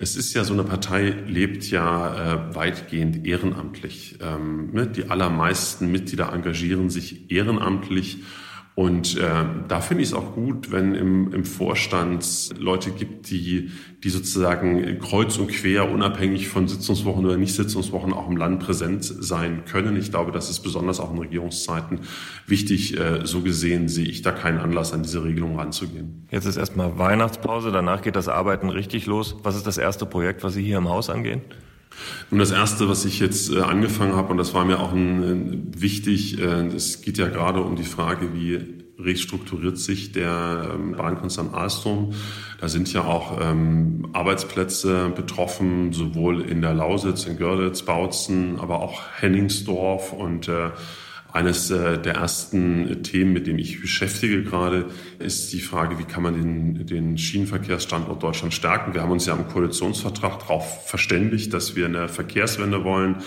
[0.02, 4.18] es ist ja so, eine Partei lebt ja äh, weitgehend ehrenamtlich.
[4.20, 4.88] Ähm, ne?
[4.88, 8.18] Die allermeisten Mitglieder engagieren sich ehrenamtlich
[8.82, 13.70] und äh, da finde ich es auch gut, wenn im, im Vorstand Leute gibt, die,
[14.04, 19.66] die sozusagen kreuz und quer, unabhängig von Sitzungswochen oder Nicht-Sitzungswochen auch im Land präsent sein
[19.66, 19.98] können.
[19.98, 22.00] Ich glaube, das ist besonders auch in Regierungszeiten
[22.48, 23.00] wichtig.
[23.00, 26.26] Äh, so gesehen sehe ich da keinen Anlass, an diese Regelung ranzugehen.
[26.32, 29.36] Jetzt ist erstmal Weihnachtspause, danach geht das Arbeiten richtig los.
[29.44, 31.42] Was ist das erste Projekt, was Sie hier im Haus angehen?
[32.30, 35.72] Nun, das erste, was ich jetzt äh, angefangen habe, und das war mir auch ein,
[35.76, 41.54] wichtig, äh, es geht ja gerade um die Frage, wie restrukturiert sich der ähm, Bahnkonzern
[41.54, 42.14] Alstom.
[42.60, 48.82] Da sind ja auch ähm, Arbeitsplätze betroffen, sowohl in der Lausitz, in Görlitz, Bautzen, aber
[48.82, 50.70] auch Henningsdorf und äh,
[51.34, 54.86] eines äh, der ersten Themen, mit dem ich beschäftige gerade,
[55.20, 58.94] ist die Frage, wie kann man den, den Schienenverkehrsstandort Deutschland stärken.
[58.94, 63.18] Wir haben uns ja im Koalitionsvertrag darauf verständigt, dass wir eine Verkehrswende wollen,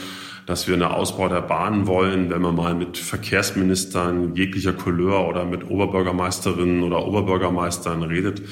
[0.46, 2.30] dass wir einen Ausbau der Bahnen wollen.
[2.30, 8.42] Wenn man mal mit Verkehrsministern jeglicher Couleur oder mit Oberbürgermeisterinnen oder Oberbürgermeistern redet,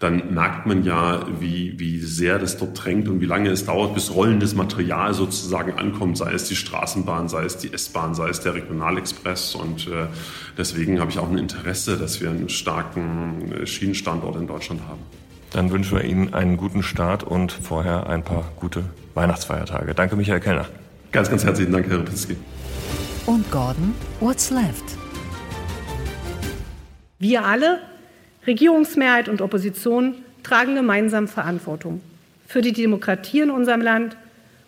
[0.00, 3.92] dann merkt man ja, wie, wie sehr das dort drängt und wie lange es dauert,
[3.92, 8.40] bis rollendes Material sozusagen ankommt, sei es die Straßenbahn, sei es die S-Bahn, sei es
[8.40, 9.54] der Regionalexpress.
[9.54, 10.06] Und äh,
[10.56, 15.02] deswegen habe ich auch ein Interesse, dass wir einen starken äh, Schienenstandort in Deutschland haben.
[15.50, 19.94] Dann wünschen wir Ihnen einen guten Start und vorher ein paar gute Weihnachtsfeiertage.
[19.94, 20.66] Danke, Michael Kellner.
[21.12, 22.36] Ganz, ganz herzlichen Dank, Herr Ripinski.
[23.26, 24.84] Und Gordon, what's left?
[27.18, 27.89] Wir alle
[28.46, 32.00] Regierungsmehrheit und Opposition tragen gemeinsam Verantwortung
[32.46, 34.16] für die Demokratie in unserem Land,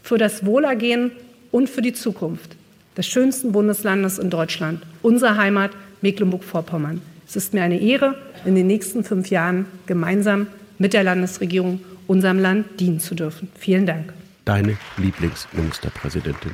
[0.02, 1.12] für das Wohlergehen
[1.50, 2.56] und für die Zukunft
[2.96, 7.00] des schönsten Bundeslandes in Deutschland, unserer Heimat Mecklenburg-Vorpommern.
[7.26, 12.38] Es ist mir eine Ehre, in den nächsten fünf Jahren gemeinsam mit der Landesregierung unserem
[12.38, 13.48] Land dienen zu dürfen.
[13.58, 14.12] Vielen Dank.
[14.44, 16.52] Deine Lieblingsministerpräsidentin.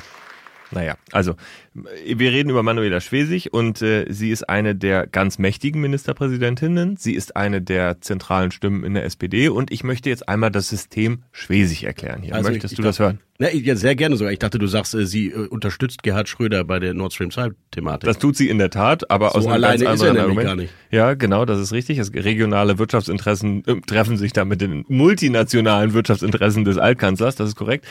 [0.70, 1.34] Naja, also
[2.04, 6.96] wir reden über Manuela Schwesig und äh, sie ist eine der ganz mächtigen Ministerpräsidentinnen.
[6.96, 10.68] Sie ist eine der zentralen Stimmen in der SPD und ich möchte jetzt einmal das
[10.68, 12.34] System Schwesig erklären hier.
[12.34, 13.20] Also Möchtest ich, ich du das hören?
[13.40, 14.32] Na, ja, sehr gerne sogar.
[14.32, 17.50] Ich dachte, du sagst, äh, sie äh, unterstützt Gerhard Schröder bei der Nord Stream 2
[17.70, 18.08] Thematik.
[18.08, 20.46] Das tut sie in der Tat, aber so aus einem ganz anderen ist Argument.
[20.46, 20.72] Gar nicht.
[20.90, 21.98] Ja, genau, das ist richtig.
[21.98, 27.54] Das regionale Wirtschaftsinteressen äh, treffen sich da mit den multinationalen Wirtschaftsinteressen des Altkanzlers, das ist
[27.54, 27.86] korrekt.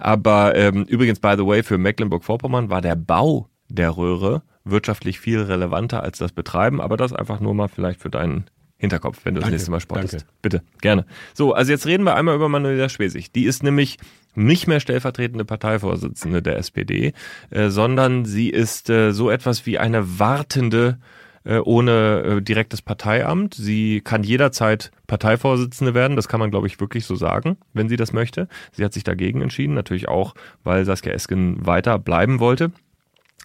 [0.00, 3.29] Aber ähm, übrigens, by the way, für Mecklenburg-Vorpommern war der Bau
[3.70, 8.10] der Röhre wirtschaftlich viel relevanter als das Betreiben, aber das einfach nur mal vielleicht für
[8.10, 8.44] deinen
[8.76, 10.14] Hinterkopf, wenn du danke, das nächste Mal sportest.
[10.14, 10.26] Danke.
[10.40, 11.04] Bitte, gerne.
[11.34, 13.30] So, also jetzt reden wir einmal über Manuela Schwesig.
[13.30, 13.98] Die ist nämlich
[14.34, 17.12] nicht mehr stellvertretende Parteivorsitzende der SPD,
[17.50, 20.98] äh, sondern sie ist äh, so etwas wie eine wartende
[21.44, 23.54] äh, ohne äh, direktes Parteiamt.
[23.54, 27.96] Sie kann jederzeit Parteivorsitzende werden, das kann man, glaube ich, wirklich so sagen, wenn sie
[27.96, 28.48] das möchte.
[28.72, 32.72] Sie hat sich dagegen entschieden, natürlich auch, weil Saskia Esken weiter bleiben wollte.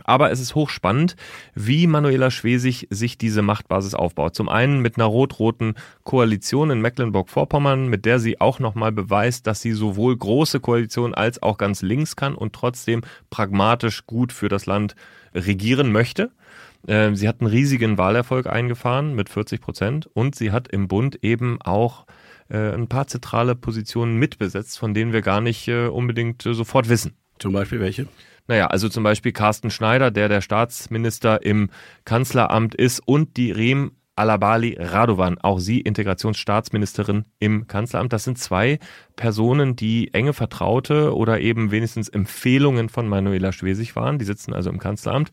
[0.04, 1.16] Aber es ist hochspannend,
[1.54, 4.36] wie Manuela Schwesig sich diese Machtbasis aufbaut.
[4.36, 9.62] Zum einen mit einer rot-roten Koalition in Mecklenburg-Vorpommern, mit der sie auch nochmal beweist, dass
[9.62, 14.66] sie sowohl große Koalition als auch ganz links kann und trotzdem pragmatisch gut für das
[14.66, 14.96] Land
[15.34, 16.32] regieren möchte.
[16.88, 21.24] Ähm, sie hat einen riesigen Wahlerfolg eingefahren mit 40 Prozent und sie hat im Bund
[21.24, 22.06] eben auch
[22.50, 26.90] äh, ein paar zentrale Positionen mitbesetzt, von denen wir gar nicht äh, unbedingt äh, sofort
[26.90, 27.16] wissen.
[27.40, 28.08] Zum Beispiel welche?
[28.48, 31.70] Naja, also zum Beispiel Carsten Schneider, der der Staatsminister im
[32.06, 38.14] Kanzleramt ist und die Rem Alabali Radovan, auch sie Integrationsstaatsministerin im Kanzleramt.
[38.14, 38.80] Das sind zwei
[39.18, 44.18] Personen, die enge Vertraute oder eben wenigstens Empfehlungen von Manuela Schwesig waren.
[44.18, 45.32] Die sitzen also im Kanzleramt.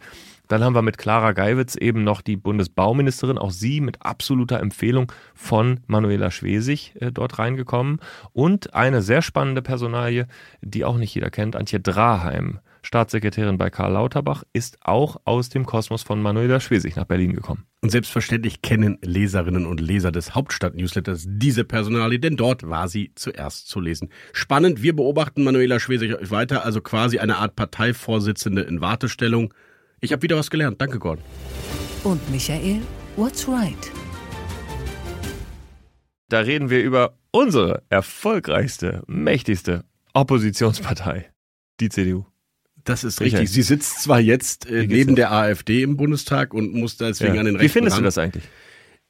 [0.48, 5.12] Dann haben wir mit Clara Geiwitz eben noch die Bundesbauministerin, auch sie mit absoluter Empfehlung
[5.32, 8.00] von Manuela Schwesig äh, dort reingekommen.
[8.32, 10.26] Und eine sehr spannende Personalie,
[10.60, 15.64] die auch nicht jeder kennt, Antje Draheim Staatssekretärin bei Karl Lauterbach, ist auch aus dem
[15.64, 17.64] Kosmos von Manuela Schwesig nach Berlin gekommen.
[17.80, 23.68] Und selbstverständlich kennen Leserinnen und Leser des Hauptstadt-Newsletters diese Personalie, denn dort war sie zuerst
[23.68, 24.10] zu lesen.
[24.32, 29.54] Spannend, wir beobachten Manuela Schwesig weiter, also quasi eine Art Parteivorsitzende in Wartestellung.
[30.00, 30.80] Ich habe wieder was gelernt.
[30.80, 31.24] Danke, Gordon.
[32.04, 32.80] Und Michael,
[33.16, 33.92] what's right?
[36.28, 41.30] Da reden wir über unsere erfolgreichste, mächtigste Oppositionspartei,
[41.78, 42.31] die CDU.
[42.84, 43.50] Das ist richtig.
[43.50, 47.40] Sie sitzt zwar jetzt äh, neben der AfD im Bundestag und muss deswegen ja.
[47.40, 48.02] an den Rechten Wie findest ran.
[48.02, 48.44] du das eigentlich?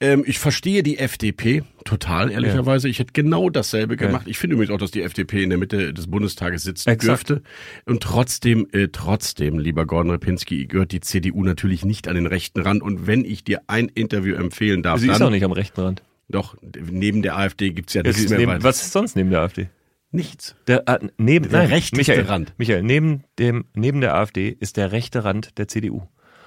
[0.02, 2.88] Ähm, ich verstehe die FDP total, ehrlicherweise.
[2.88, 2.90] Ja.
[2.90, 4.26] Ich hätte genau dasselbe gemacht.
[4.26, 4.30] Ja.
[4.30, 7.28] Ich finde übrigens auch, dass die FDP in der Mitte des Bundestages sitzen Exakt.
[7.28, 7.42] dürfte.
[7.86, 12.60] Und trotzdem, äh, trotzdem, lieber Gordon Repinski, gehört die CDU natürlich nicht an den rechten
[12.62, 12.82] Rand.
[12.82, 15.80] Und wenn ich dir ein Interview empfehlen darf, Sie dann, ist auch nicht am rechten
[15.80, 16.02] Rand.
[16.28, 16.56] Doch,
[16.90, 18.38] neben der AfD gibt's ja nichts mehr.
[18.40, 19.68] Neben, was ist sonst neben der AfD?
[20.12, 20.54] Nichts.
[20.66, 22.54] Der, äh, neben, der nein, rechte Michael, Rand.
[22.58, 26.02] Michael, neben, dem, neben der AfD ist der rechte Rand der CDU.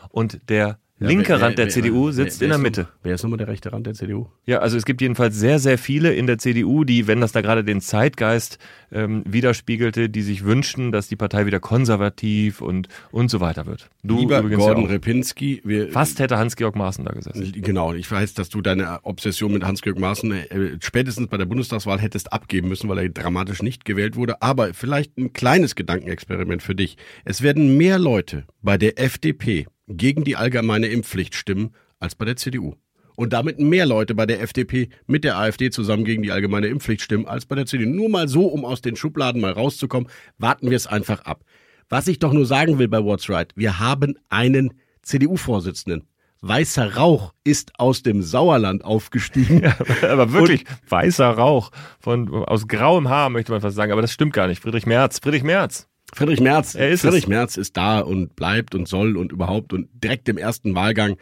[0.09, 2.83] Und der ja, linke wer, Rand der wer, CDU sitzt wer, in der Mitte.
[2.83, 4.27] So, wer ist nochmal der rechte Rand der CDU?
[4.45, 7.41] Ja, also es gibt jedenfalls sehr, sehr viele in der CDU, die, wenn das da
[7.41, 8.59] gerade den Zeitgeist
[8.93, 13.89] ähm, widerspiegelte, die sich wünschen, dass die Partei wieder konservativ und, und so weiter wird.
[14.03, 15.61] Du Lieber Gordon ja Repinski.
[15.65, 17.51] Wir, Fast hätte Hans-Georg Maaßen da gesessen.
[17.53, 21.99] Genau, ich weiß, dass du deine Obsession mit Hans-Georg Maaßen äh, spätestens bei der Bundestagswahl
[21.99, 24.41] hättest abgeben müssen, weil er dramatisch nicht gewählt wurde.
[24.41, 26.95] Aber vielleicht ein kleines Gedankenexperiment für dich.
[27.25, 32.35] Es werden mehr Leute bei der FDP gegen die allgemeine Impfpflicht stimmen als bei der
[32.35, 32.75] CDU.
[33.15, 37.01] Und damit mehr Leute bei der FDP mit der AfD zusammen gegen die allgemeine Impfpflicht
[37.01, 37.89] stimmen als bei der CDU.
[37.89, 41.43] Nur mal so, um aus den Schubladen mal rauszukommen, warten wir es einfach ab.
[41.87, 46.07] Was ich doch nur sagen will bei What's Right, wir haben einen CDU-Vorsitzenden.
[46.41, 49.63] Weißer Rauch ist aus dem Sauerland aufgestiegen.
[50.01, 54.01] Ja, aber wirklich Und weißer Rauch von aus grauem Haar möchte man fast sagen, aber
[54.01, 54.61] das stimmt gar nicht.
[54.61, 55.87] Friedrich Merz, Friedrich Merz.
[56.15, 57.29] Friedrich Merz, er ist Friedrich es.
[57.29, 61.17] Merz ist da und bleibt und soll und überhaupt und direkt im ersten Wahlgang.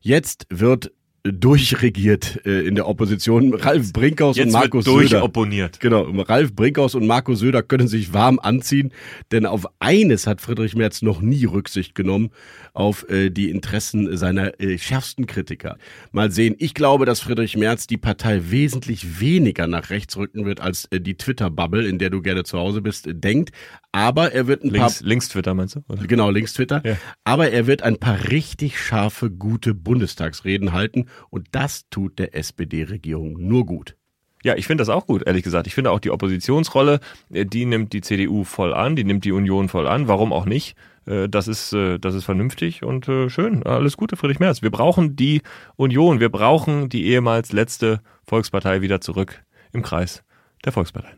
[0.00, 0.92] Jetzt wird
[1.32, 3.54] durchregiert äh, in der Opposition.
[3.54, 5.08] Ralf Brinkhaus Jetzt und Markus wird Söder.
[5.08, 5.80] durchopponiert.
[5.80, 8.92] Genau, Ralf Brinkhaus und Markus Söder können sich warm anziehen,
[9.32, 12.30] denn auf eines hat Friedrich Merz noch nie Rücksicht genommen,
[12.74, 15.78] auf äh, die Interessen seiner äh, schärfsten Kritiker.
[16.12, 20.60] Mal sehen, ich glaube, dass Friedrich Merz die Partei wesentlich weniger nach rechts rücken wird,
[20.60, 23.52] als äh, die Twitter-Bubble, in der du gerne zu Hause bist, äh, denkt.
[23.92, 25.08] Aber er wird ein Links, paar...
[25.08, 25.80] links Twitter meinst du?
[25.88, 26.06] Oder?
[26.06, 26.82] Genau, links Twitter.
[26.84, 26.96] Ja.
[27.24, 33.36] Aber er wird ein paar richtig scharfe, gute Bundestagsreden halten und das tut der SPD-Regierung
[33.38, 33.96] nur gut.
[34.42, 35.66] Ja, ich finde das auch gut, ehrlich gesagt.
[35.66, 37.00] Ich finde auch die Oppositionsrolle,
[37.32, 40.08] äh, die nimmt die CDU voll an, die nimmt die Union voll an.
[40.08, 40.76] Warum auch nicht?
[41.06, 43.62] Äh, Das ist, äh, das ist vernünftig und schön.
[43.64, 44.62] Alles Gute, Friedrich Merz.
[44.62, 45.42] Wir brauchen die
[45.76, 46.20] Union.
[46.20, 49.42] Wir brauchen die ehemals letzte Volkspartei wieder zurück
[49.72, 50.22] im Kreis
[50.64, 51.16] der Volksparteien.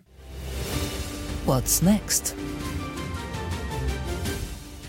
[1.45, 2.35] What's next?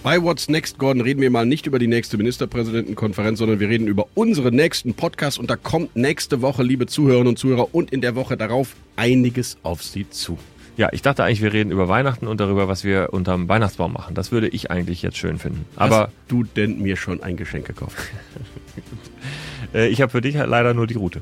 [0.09, 3.85] Bei What's Next, Gordon, reden wir mal nicht über die nächste Ministerpräsidentenkonferenz, sondern wir reden
[3.85, 8.01] über unseren nächsten Podcast und da kommt nächste Woche, liebe Zuhörerinnen und Zuhörer, und in
[8.01, 10.39] der Woche darauf einiges auf Sie zu.
[10.77, 14.15] Ja, ich dachte eigentlich, wir reden über Weihnachten und darüber, was wir unterm Weihnachtsbaum machen.
[14.15, 15.65] Das würde ich eigentlich jetzt schön finden.
[15.75, 17.95] Aber Hast du denn mir schon ein Geschenk gekauft?
[19.75, 21.21] äh, ich habe für dich halt leider nur die Route.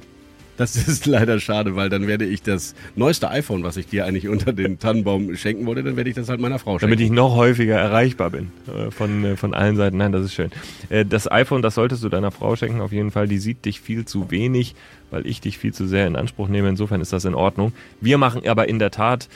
[0.58, 4.28] Das ist leider schade, weil dann werde ich das neueste iPhone, was ich dir eigentlich
[4.28, 6.92] unter den Tannenbaum schenken wollte, dann werde ich das halt meiner Frau schenken.
[6.92, 9.98] Damit ich noch häufiger erreichbar bin äh, von, äh, von allen Seiten.
[9.98, 10.52] Nein, das ist schön.
[10.90, 13.28] Äh, Das iPhone, das solltest du deiner Frau schenken auf jeden Fall.
[13.28, 14.76] Die sieht dich viel zu wenig,
[15.12, 16.70] weil ich dich viel zu sehr in Anspruch nehme.
[16.70, 17.72] Insofern ist das in Ordnung.
[18.02, 19.30] Wir machen aber in der Tat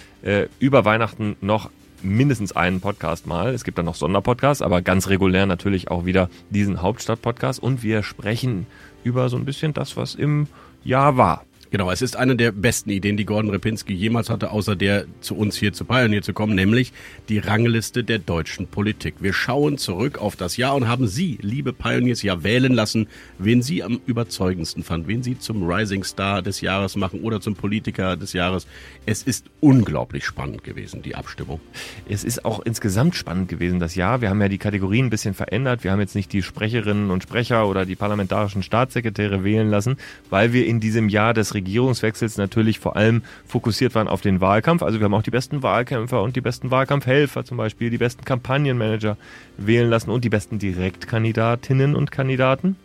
[0.60, 1.72] über Weihnachten noch
[2.04, 3.54] mindestens einen Podcast mal.
[3.54, 7.62] Es gibt dann noch Sonderpodcasts, aber ganz regulär natürlich auch wieder diesen Hauptstadt-Podcast.
[7.62, 8.68] Und wir sprechen
[9.04, 10.48] über so ein bisschen das, was im
[10.84, 11.46] Jahr war.
[11.72, 15.38] Genau, es ist eine der besten Ideen, die Gordon Repinski jemals hatte, außer der zu
[15.38, 16.92] uns hier zu Pioneer zu kommen, nämlich
[17.30, 19.16] die Rangliste der deutschen Politik.
[19.22, 23.08] Wir schauen zurück auf das Jahr und haben Sie, liebe Pioneers, ja wählen lassen,
[23.38, 27.56] wen Sie am überzeugendsten fanden, wen Sie zum Rising Star des Jahres machen oder zum
[27.56, 28.68] Politiker des Jahres.
[29.06, 31.62] Es ist unglaublich spannend gewesen, die Abstimmung.
[32.10, 34.20] Es ist auch insgesamt spannend gewesen das Jahr.
[34.20, 35.86] Wir haben ja die Kategorien ein bisschen verändert.
[35.86, 39.96] Wir haben jetzt nicht die Sprecherinnen und Sprecher oder die parlamentarischen Staatssekretäre wählen lassen,
[40.30, 44.84] weil wir in diesem Jahr des Regierungswechsels natürlich vor allem fokussiert waren auf den Wahlkampf.
[44.84, 48.26] Also wir haben auch die besten Wahlkämpfer und die besten Wahlkampfhelfer zum Beispiel, die besten
[48.26, 49.18] Kampagnenmanager
[49.58, 52.76] wählen lassen und die besten Direktkandidatinnen und Kandidaten.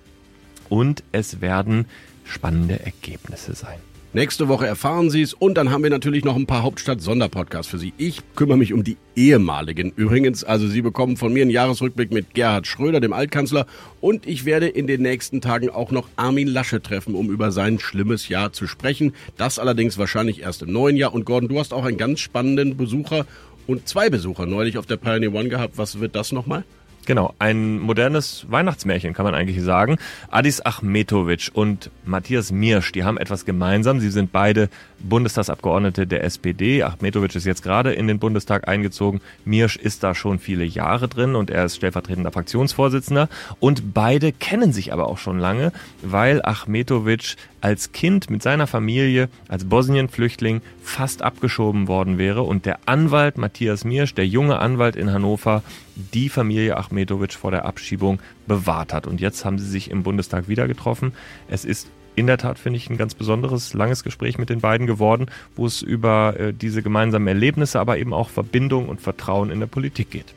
[0.69, 1.87] Und es werden
[2.25, 3.79] spannende Ergebnisse sein.
[4.17, 7.77] Nächste Woche erfahren Sie es und dann haben wir natürlich noch ein paar Hauptstadt-Sonderpodcasts für
[7.77, 7.93] Sie.
[7.99, 9.93] Ich kümmere mich um die ehemaligen.
[9.95, 13.67] Übrigens, also Sie bekommen von mir einen Jahresrückblick mit Gerhard Schröder, dem Altkanzler,
[14.01, 17.79] und ich werde in den nächsten Tagen auch noch Armin Lasche treffen, um über sein
[17.79, 19.13] schlimmes Jahr zu sprechen.
[19.37, 21.13] Das allerdings wahrscheinlich erst im neuen Jahr.
[21.13, 23.27] Und Gordon, du hast auch einen ganz spannenden Besucher
[23.67, 25.77] und zwei Besucher neulich auf der Pioneer One gehabt.
[25.77, 26.65] Was wird das nochmal?
[27.07, 29.97] Genau, ein modernes Weihnachtsmärchen kann man eigentlich sagen.
[30.29, 34.01] Adis Achmetovic und Matthias Miersch, die haben etwas gemeinsam.
[34.01, 34.69] Sie sind beide
[35.01, 36.83] Bundestagsabgeordnete der SPD.
[36.83, 39.21] Achmetovic ist jetzt gerade in den Bundestag eingezogen.
[39.45, 43.29] Miersch ist da schon viele Jahre drin und er ist stellvertretender Fraktionsvorsitzender.
[43.61, 45.73] Und beide kennen sich aber auch schon lange,
[46.03, 52.79] weil Achmetovic als Kind mit seiner Familie als Bosnien-Flüchtling fast abgeschoben worden wäre und der
[52.87, 55.63] Anwalt Matthias Miersch, der junge Anwalt in Hannover,
[55.97, 59.07] die Familie Achmetovic vor der Abschiebung bewahrt hat.
[59.07, 61.13] Und jetzt haben sie sich im Bundestag wieder getroffen.
[61.49, 64.87] Es ist in der Tat, finde ich, ein ganz besonderes, langes Gespräch mit den beiden
[64.87, 69.61] geworden, wo es über äh, diese gemeinsamen Erlebnisse, aber eben auch Verbindung und Vertrauen in
[69.61, 70.35] der Politik geht.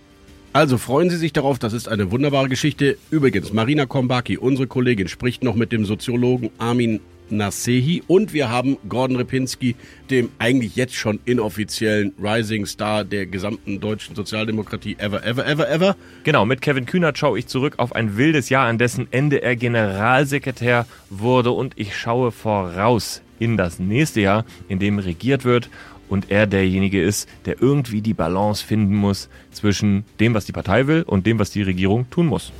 [0.52, 2.98] Also freuen Sie sich darauf, das ist eine wunderbare Geschichte.
[3.12, 7.00] Übrigens, Marina Kombaki, unsere Kollegin, spricht noch mit dem Soziologen Armin
[7.32, 9.76] Nasehi und wir haben Gordon Repinski,
[10.10, 15.96] dem eigentlich jetzt schon inoffiziellen Rising Star der gesamten deutschen Sozialdemokratie ever, ever, ever, ever.
[16.24, 19.56] Genau, mit Kevin Kühnert schaue ich zurück auf ein wildes Jahr, an dessen Ende er
[19.56, 25.70] Generalsekretär wurde und ich schaue voraus in das nächste Jahr, in dem regiert wird
[26.10, 30.88] und er derjenige ist, der irgendwie die Balance finden muss zwischen dem, was die Partei
[30.88, 32.52] will und dem, was die Regierung tun muss.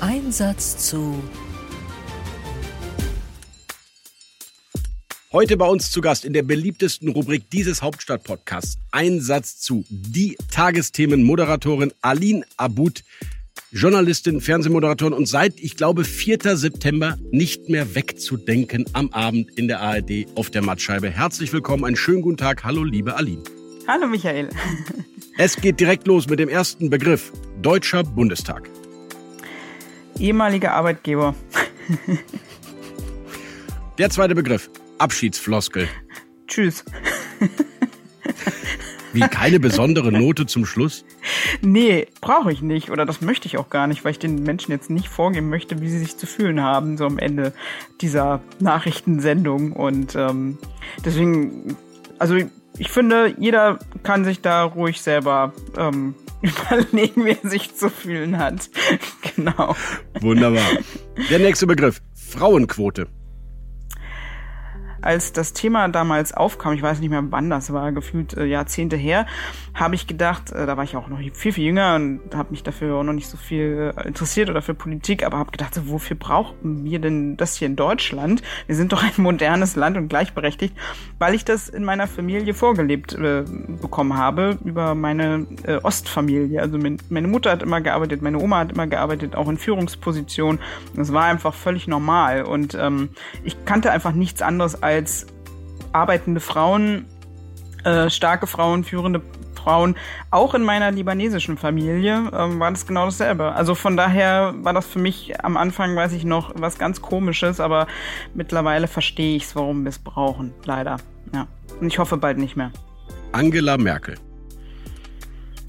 [0.00, 1.22] Einsatz zu
[5.34, 8.78] Heute bei uns zu Gast in der beliebtesten Rubrik dieses Hauptstadt-Podcasts.
[8.92, 13.02] Ein Satz zu die Tagesthemen-Moderatorin Aline Abud.
[13.72, 16.56] Journalistin, Fernsehmoderatorin und seit, ich glaube, 4.
[16.56, 21.10] September nicht mehr wegzudenken am Abend in der ARD auf der Mattscheibe.
[21.10, 22.62] Herzlich willkommen, einen schönen guten Tag.
[22.62, 23.42] Hallo, liebe Aline.
[23.88, 24.50] Hallo, Michael.
[25.36, 27.32] Es geht direkt los mit dem ersten Begriff.
[27.60, 28.70] Deutscher Bundestag.
[30.16, 31.34] Ehemaliger Arbeitgeber.
[33.98, 34.70] Der zweite Begriff.
[34.98, 35.88] Abschiedsfloskel.
[36.46, 36.84] Tschüss.
[39.14, 41.04] Wie keine besondere Note zum Schluss?
[41.62, 42.90] Nee, brauche ich nicht.
[42.90, 45.80] Oder das möchte ich auch gar nicht, weil ich den Menschen jetzt nicht vorgeben möchte,
[45.80, 47.52] wie sie sich zu fühlen haben, so am Ende
[48.00, 49.72] dieser Nachrichtensendung.
[49.72, 50.58] Und ähm,
[51.04, 51.76] deswegen,
[52.18, 52.36] also
[52.76, 58.38] ich finde, jeder kann sich da ruhig selber ähm, überlegen, wie er sich zu fühlen
[58.38, 58.68] hat.
[59.36, 59.76] genau.
[60.20, 60.66] Wunderbar.
[61.30, 62.02] Der nächste Begriff.
[62.14, 63.06] Frauenquote
[65.04, 68.96] als das Thema damals aufkam, ich weiß nicht mehr wann das war, gefühlt äh, Jahrzehnte
[68.96, 69.26] her,
[69.74, 72.62] habe ich gedacht, äh, da war ich auch noch viel, viel jünger und habe mich
[72.62, 75.88] dafür auch noch nicht so viel äh, interessiert oder für Politik, aber habe gedacht, so,
[75.88, 78.42] wofür brauchen wir denn das hier in Deutschland?
[78.66, 80.74] Wir sind doch ein modernes Land und gleichberechtigt,
[81.18, 83.44] weil ich das in meiner Familie vorgelebt äh,
[83.82, 86.60] bekommen habe über meine äh, Ostfamilie.
[86.60, 90.60] Also meine Mutter hat immer gearbeitet, meine Oma hat immer gearbeitet, auch in Führungspositionen.
[90.94, 93.10] Das war einfach völlig normal und ähm,
[93.42, 95.26] ich kannte einfach nichts anderes als als
[95.92, 97.06] arbeitende Frauen,
[97.84, 99.20] äh, starke Frauen, führende
[99.64, 99.96] Frauen,
[100.30, 103.52] auch in meiner libanesischen Familie ähm, war das genau dasselbe.
[103.52, 107.60] Also von daher war das für mich am Anfang, weiß ich noch, was ganz komisches,
[107.60, 107.86] aber
[108.34, 110.98] mittlerweile verstehe ich es, warum wir es brauchen, leider.
[111.32, 111.46] Ja.
[111.80, 112.70] Und ich hoffe bald nicht mehr.
[113.32, 114.16] Angela Merkel.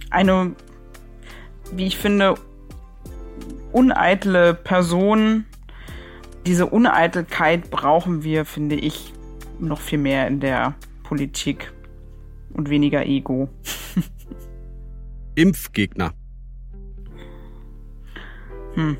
[0.09, 0.55] Eine,
[1.71, 2.35] wie ich finde,
[3.71, 5.45] uneitle Person.
[6.45, 9.14] Diese Uneitelkeit brauchen wir, finde ich,
[9.59, 11.73] noch viel mehr in der Politik
[12.53, 13.49] und weniger Ego.
[15.35, 16.13] Impfgegner.
[18.75, 18.97] Hm.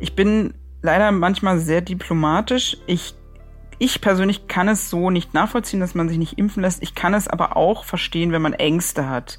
[0.00, 2.76] Ich bin leider manchmal sehr diplomatisch.
[2.86, 3.14] Ich,
[3.78, 6.82] ich persönlich kann es so nicht nachvollziehen, dass man sich nicht impfen lässt.
[6.82, 9.38] Ich kann es aber auch verstehen, wenn man Ängste hat,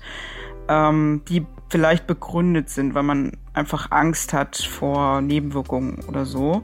[0.67, 6.63] ähm, die vielleicht begründet sind, weil man einfach Angst hat vor Nebenwirkungen oder so.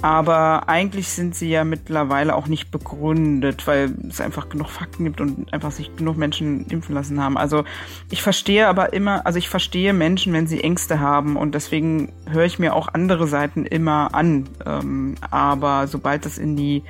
[0.00, 5.20] Aber eigentlich sind sie ja mittlerweile auch nicht begründet, weil es einfach genug Fakten gibt
[5.20, 7.36] und einfach sich genug Menschen impfen lassen haben.
[7.36, 7.64] Also
[8.10, 12.44] ich verstehe aber immer, also ich verstehe Menschen, wenn sie Ängste haben und deswegen höre
[12.44, 14.48] ich mir auch andere Seiten immer an.
[14.64, 16.84] Ähm, aber sobald es in die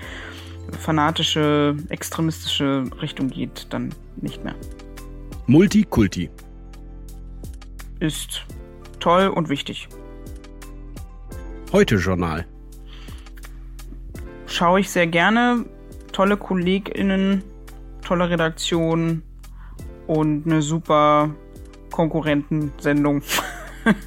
[0.78, 4.54] fanatische, extremistische Richtung geht, dann nicht mehr.
[5.46, 6.28] Multikulti.
[8.00, 8.44] Ist
[9.00, 9.88] toll und wichtig.
[11.72, 12.46] Heute Journal
[14.48, 15.64] schaue ich sehr gerne.
[16.12, 17.44] Tolle KollegInnen,
[18.04, 19.22] tolle Redaktion
[20.06, 21.34] und eine super
[21.90, 23.22] Konkurrentensendung.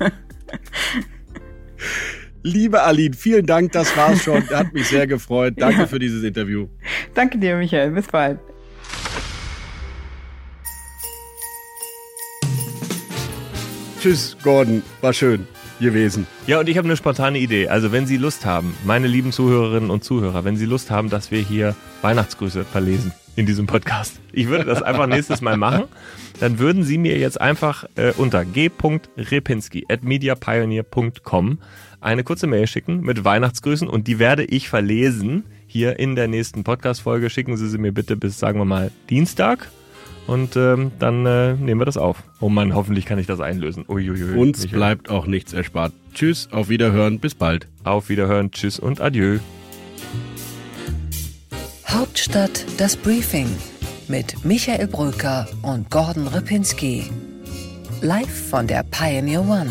[2.44, 4.50] Liebe Aline, vielen Dank, das war's schon.
[4.50, 5.54] Hat mich sehr gefreut.
[5.58, 5.88] Danke ja.
[5.88, 6.68] für dieses Interview.
[7.14, 7.92] Danke dir, Michael.
[7.92, 8.40] Bis bald.
[14.02, 14.82] Tschüss, Gordon.
[15.02, 15.46] War schön
[15.82, 16.28] gewesen.
[16.48, 17.68] Ja, und ich habe eine spontane Idee.
[17.68, 21.32] Also, wenn Sie Lust haben, meine lieben Zuhörerinnen und Zuhörer, wenn Sie Lust haben, dass
[21.32, 25.86] wir hier Weihnachtsgrüße verlesen in diesem Podcast, ich würde das einfach nächstes Mal machen,
[26.40, 31.60] dann würden Sie mir jetzt einfach äh, unter g.repinski at mediapioneer.com
[32.02, 36.64] eine kurze Mail schicken mit Weihnachtsgrüßen und die werde ich verlesen hier in der nächsten
[36.64, 37.30] Podcast-Folge.
[37.30, 39.70] Schicken Sie sie mir bitte bis, sagen wir mal, Dienstag.
[40.32, 42.24] Und ähm, dann äh, nehmen wir das auf.
[42.40, 43.84] Oh Mann, hoffentlich kann ich das einlösen.
[43.90, 44.78] Uiuiui, Uns Michael.
[44.78, 45.92] bleibt auch nichts erspart.
[46.14, 47.68] Tschüss, auf Wiederhören, bis bald.
[47.84, 49.40] Auf Wiederhören, tschüss und adieu.
[51.86, 53.48] Hauptstadt das Briefing
[54.08, 57.04] mit Michael Bröker und Gordon Ripinski.
[58.00, 59.70] Live von der Pioneer One.